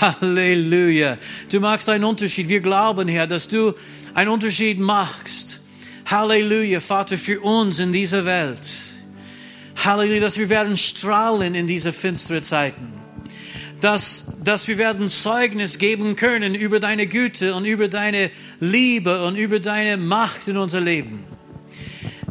[0.00, 1.18] Halleluja.
[1.50, 2.48] Du machst einen Unterschied.
[2.48, 3.74] Wir glauben, Herr, dass du
[4.14, 5.60] einen Unterschied machst.
[6.06, 8.68] Halleluja, Vater, für uns in dieser Welt.
[9.84, 12.92] Halleluja, dass wir werden strahlen in diese finstere Zeiten.
[13.80, 18.30] Dass, dass wir werden Zeugnis geben können über deine Güte und über deine
[18.60, 21.24] Liebe und über deine Macht in unser Leben.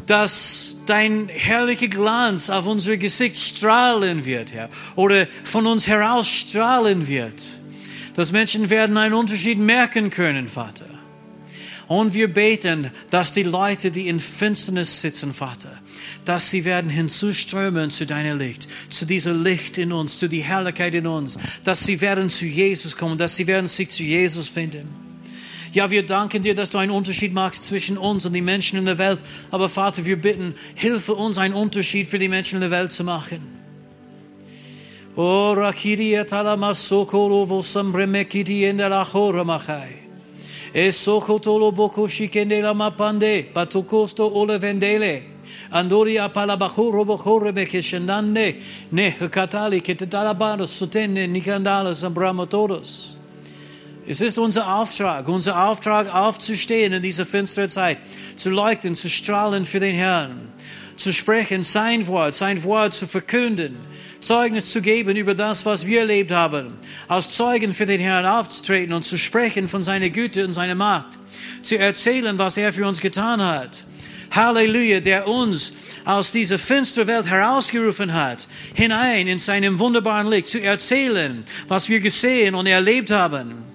[0.05, 7.07] Dass dein herrlicher Glanz auf unser Gesicht strahlen wird, Herr, oder von uns heraus strahlen
[7.07, 7.47] wird.
[8.15, 10.85] Dass Menschen werden einen Unterschied merken können, Vater.
[11.87, 15.77] Und wir beten, dass die Leute, die in Finsternis sitzen, Vater,
[16.23, 20.93] dass sie werden hinzuströmen zu deinem Licht, zu dieser Licht in uns, zu die Herrlichkeit
[20.93, 25.10] in uns, dass sie werden zu Jesus kommen, dass sie werden sich zu Jesus finden.
[25.73, 28.85] Ja, wir danken dir, dass du einen Unterschied machst zwischen uns und den Menschen in
[28.85, 29.19] der Welt.
[29.51, 33.05] Aber Vater, wir bitten, hilfe uns, einen Unterschied für die Menschen in der Welt zu
[33.05, 33.61] machen.
[35.15, 39.99] Oh, rakiri etalamasokolo vosambremekiti in der Achoramachai.
[40.73, 45.23] E sokotolo boko shikende la mapande, patokosto ole vendele.
[45.71, 48.55] Andori apalabahuro bohore bekeshendande,
[48.91, 53.20] ne katali ketetalabados sutene nikandala sambramatodos.
[54.11, 57.97] Es ist unser Auftrag, unser Auftrag aufzustehen in dieser finsteren Zeit,
[58.35, 60.51] zu leuchten, zu strahlen für den Herrn,
[60.97, 63.77] zu sprechen, sein Wort, sein Wort zu verkünden,
[64.19, 66.73] Zeugnis zu geben über das, was wir erlebt haben,
[67.07, 71.17] als Zeugen für den Herrn aufzutreten und zu sprechen von seiner Güte und seiner Macht,
[71.61, 73.85] zu erzählen, was er für uns getan hat.
[74.31, 75.71] Halleluja, der uns
[76.03, 82.01] aus dieser finsteren Welt herausgerufen hat, hinein in seinem wunderbaren Licht, zu erzählen, was wir
[82.01, 83.70] gesehen und erlebt haben.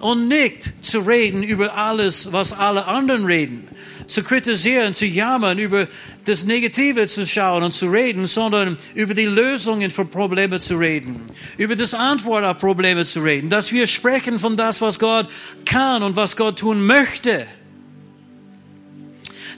[0.00, 3.66] Und nicht zu reden über alles, was alle anderen reden,
[4.06, 5.88] zu kritisieren, zu jammern, über
[6.24, 11.22] das Negative zu schauen und zu reden, sondern über die Lösungen für Probleme zu reden,
[11.56, 15.28] über das Antwort auf Probleme zu reden, dass wir sprechen von das, was Gott
[15.64, 17.46] kann und was Gott tun möchte.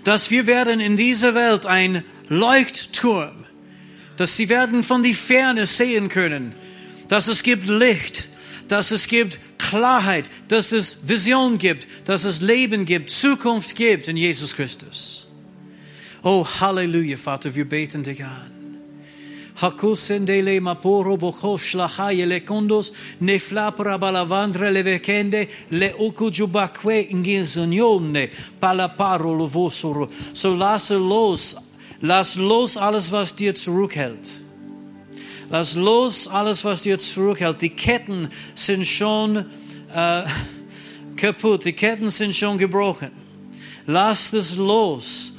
[0.05, 3.45] Dass wir werden in dieser Welt ein Leuchtturm,
[4.17, 6.55] dass sie werden von die Ferne sehen können,
[7.09, 8.29] dass es gibt Licht,
[8.69, 9.39] dass es gibt
[9.71, 15.29] Klarheit, dass es Vision gibt, dass es Leben gibt, Zukunft gibt in Jesus Christus.
[16.23, 18.51] Oh, Halleluja, Vater, wir beten dich an.
[19.61, 29.37] Hakusendele maporo bochosh lahaye le kondos ne flapra balavandre le vekende le okujubakwe ingizonione palaparo
[29.37, 30.11] lo vosoro.
[30.33, 31.57] So lasse los,
[32.01, 34.41] lass los alles, was dir zurückhält.
[35.51, 37.61] Lass los alles, was dir zurückhält.
[37.61, 39.45] Die Ketten sind schon
[39.95, 40.23] äh,
[41.17, 43.11] kaputt, die Ketten sind schon gebrochen.
[43.87, 45.35] Lasst es los.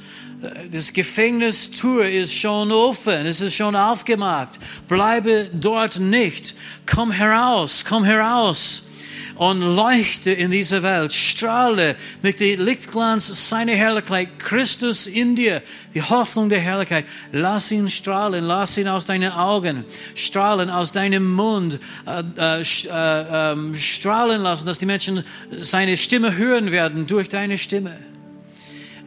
[0.72, 4.58] Das Gefängnistür ist schon offen, es ist schon aufgemacht.
[4.88, 6.56] Bleibe dort nicht.
[6.84, 8.88] Komm heraus, komm heraus
[9.36, 11.12] und leuchte in dieser Welt.
[11.12, 14.38] Strahle mit dem Lichtglanz seiner Herrlichkeit.
[14.38, 15.62] Christus in dir,
[15.94, 17.06] die Hoffnung der Herrlichkeit.
[17.32, 23.78] Lass ihn strahlen, lass ihn aus deinen Augen strahlen, aus deinem Mund äh, äh, äh,
[23.78, 27.96] strahlen lassen, dass die Menschen seine Stimme hören werden durch deine Stimme.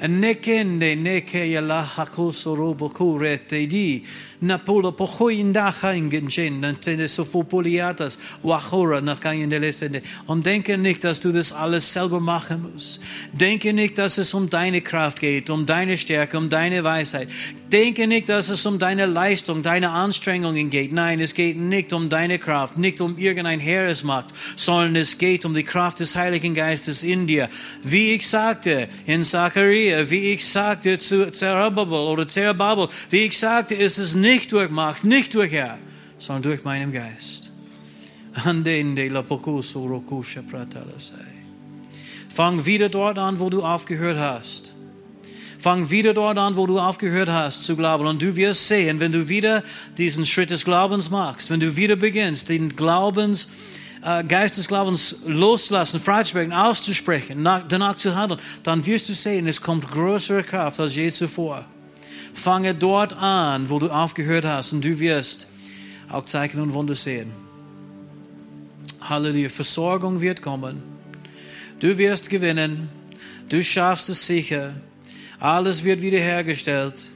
[0.01, 4.03] Nekende neke yala hakoso robo kurete di
[4.41, 6.27] napolo pochoinda haingen
[6.59, 10.01] nantende sofopoliatas wachora nach de lesende.
[10.27, 13.01] Und denke nicht, dass du das alles selber machen musst.
[13.31, 17.29] Denke nicht, dass es um deine Kraft geht, um deine Stärke, um deine Weisheit.
[17.71, 20.91] Denke nicht, dass es um deine Leistung, deine Anstrengungen geht.
[20.91, 25.53] Nein, es geht nicht um deine Kraft, nicht um irgendein Heeresmacht, sondern es geht um
[25.53, 27.49] die Kraft des Heiligen Geistes in dir.
[27.83, 33.73] Wie ich sagte in Zachariah, wie ich sagte zu Zerubbabel oder Zerubbabel, wie ich sagte,
[33.73, 35.77] ist es nicht durch Macht, nicht durch Herr,
[36.19, 37.51] sondern durch meinen Geist.
[42.29, 44.73] Fang wieder dort an, wo du aufgehört hast.
[45.57, 48.05] Fang wieder dort an, wo du aufgehört hast zu glauben.
[48.05, 49.63] Und du wirst sehen, wenn du wieder
[49.97, 53.49] diesen Schritt des Glaubens machst, wenn du wieder beginnst, den Glaubens,
[54.03, 59.47] äh, Geist des Glaubens loszulassen, freizusprechen, auszusprechen, nach, danach zu handeln, dann wirst du sehen,
[59.47, 61.65] es kommt größere Kraft als je zuvor.
[62.35, 65.47] Fange dort an, wo du aufgehört hast, und du wirst
[66.09, 67.31] auch Zeichen und Wunder sehen.
[69.01, 69.49] Halleluja.
[69.49, 70.83] Versorgung wird kommen.
[71.79, 72.89] Du wirst gewinnen.
[73.49, 74.73] Du schaffst es sicher.
[75.39, 77.09] Alles wird wiederhergestellt.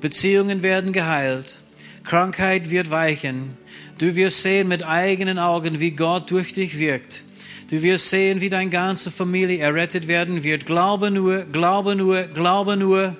[0.00, 1.58] Beziehungen werden geheilt.
[2.04, 3.56] Krankheit wird weichen.
[3.98, 7.24] Du wirst sehen mit eigenen Augen, wie Gott durch dich wirkt.
[7.70, 10.66] Du wirst sehen, wie deine ganze Familie errettet werden wird.
[10.66, 13.16] Glaube nur, glaube nur, glaube nur.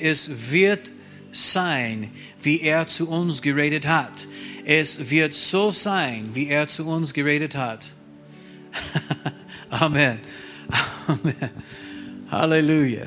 [0.00, 0.92] Es wird
[1.32, 2.10] sein,
[2.42, 4.26] wie er zu uns geredet hat.
[4.64, 7.92] Es wird so sein, wie er zu uns geredet hat.
[9.70, 10.18] Amen.
[11.06, 11.50] Amen.
[12.30, 13.06] Halleluja.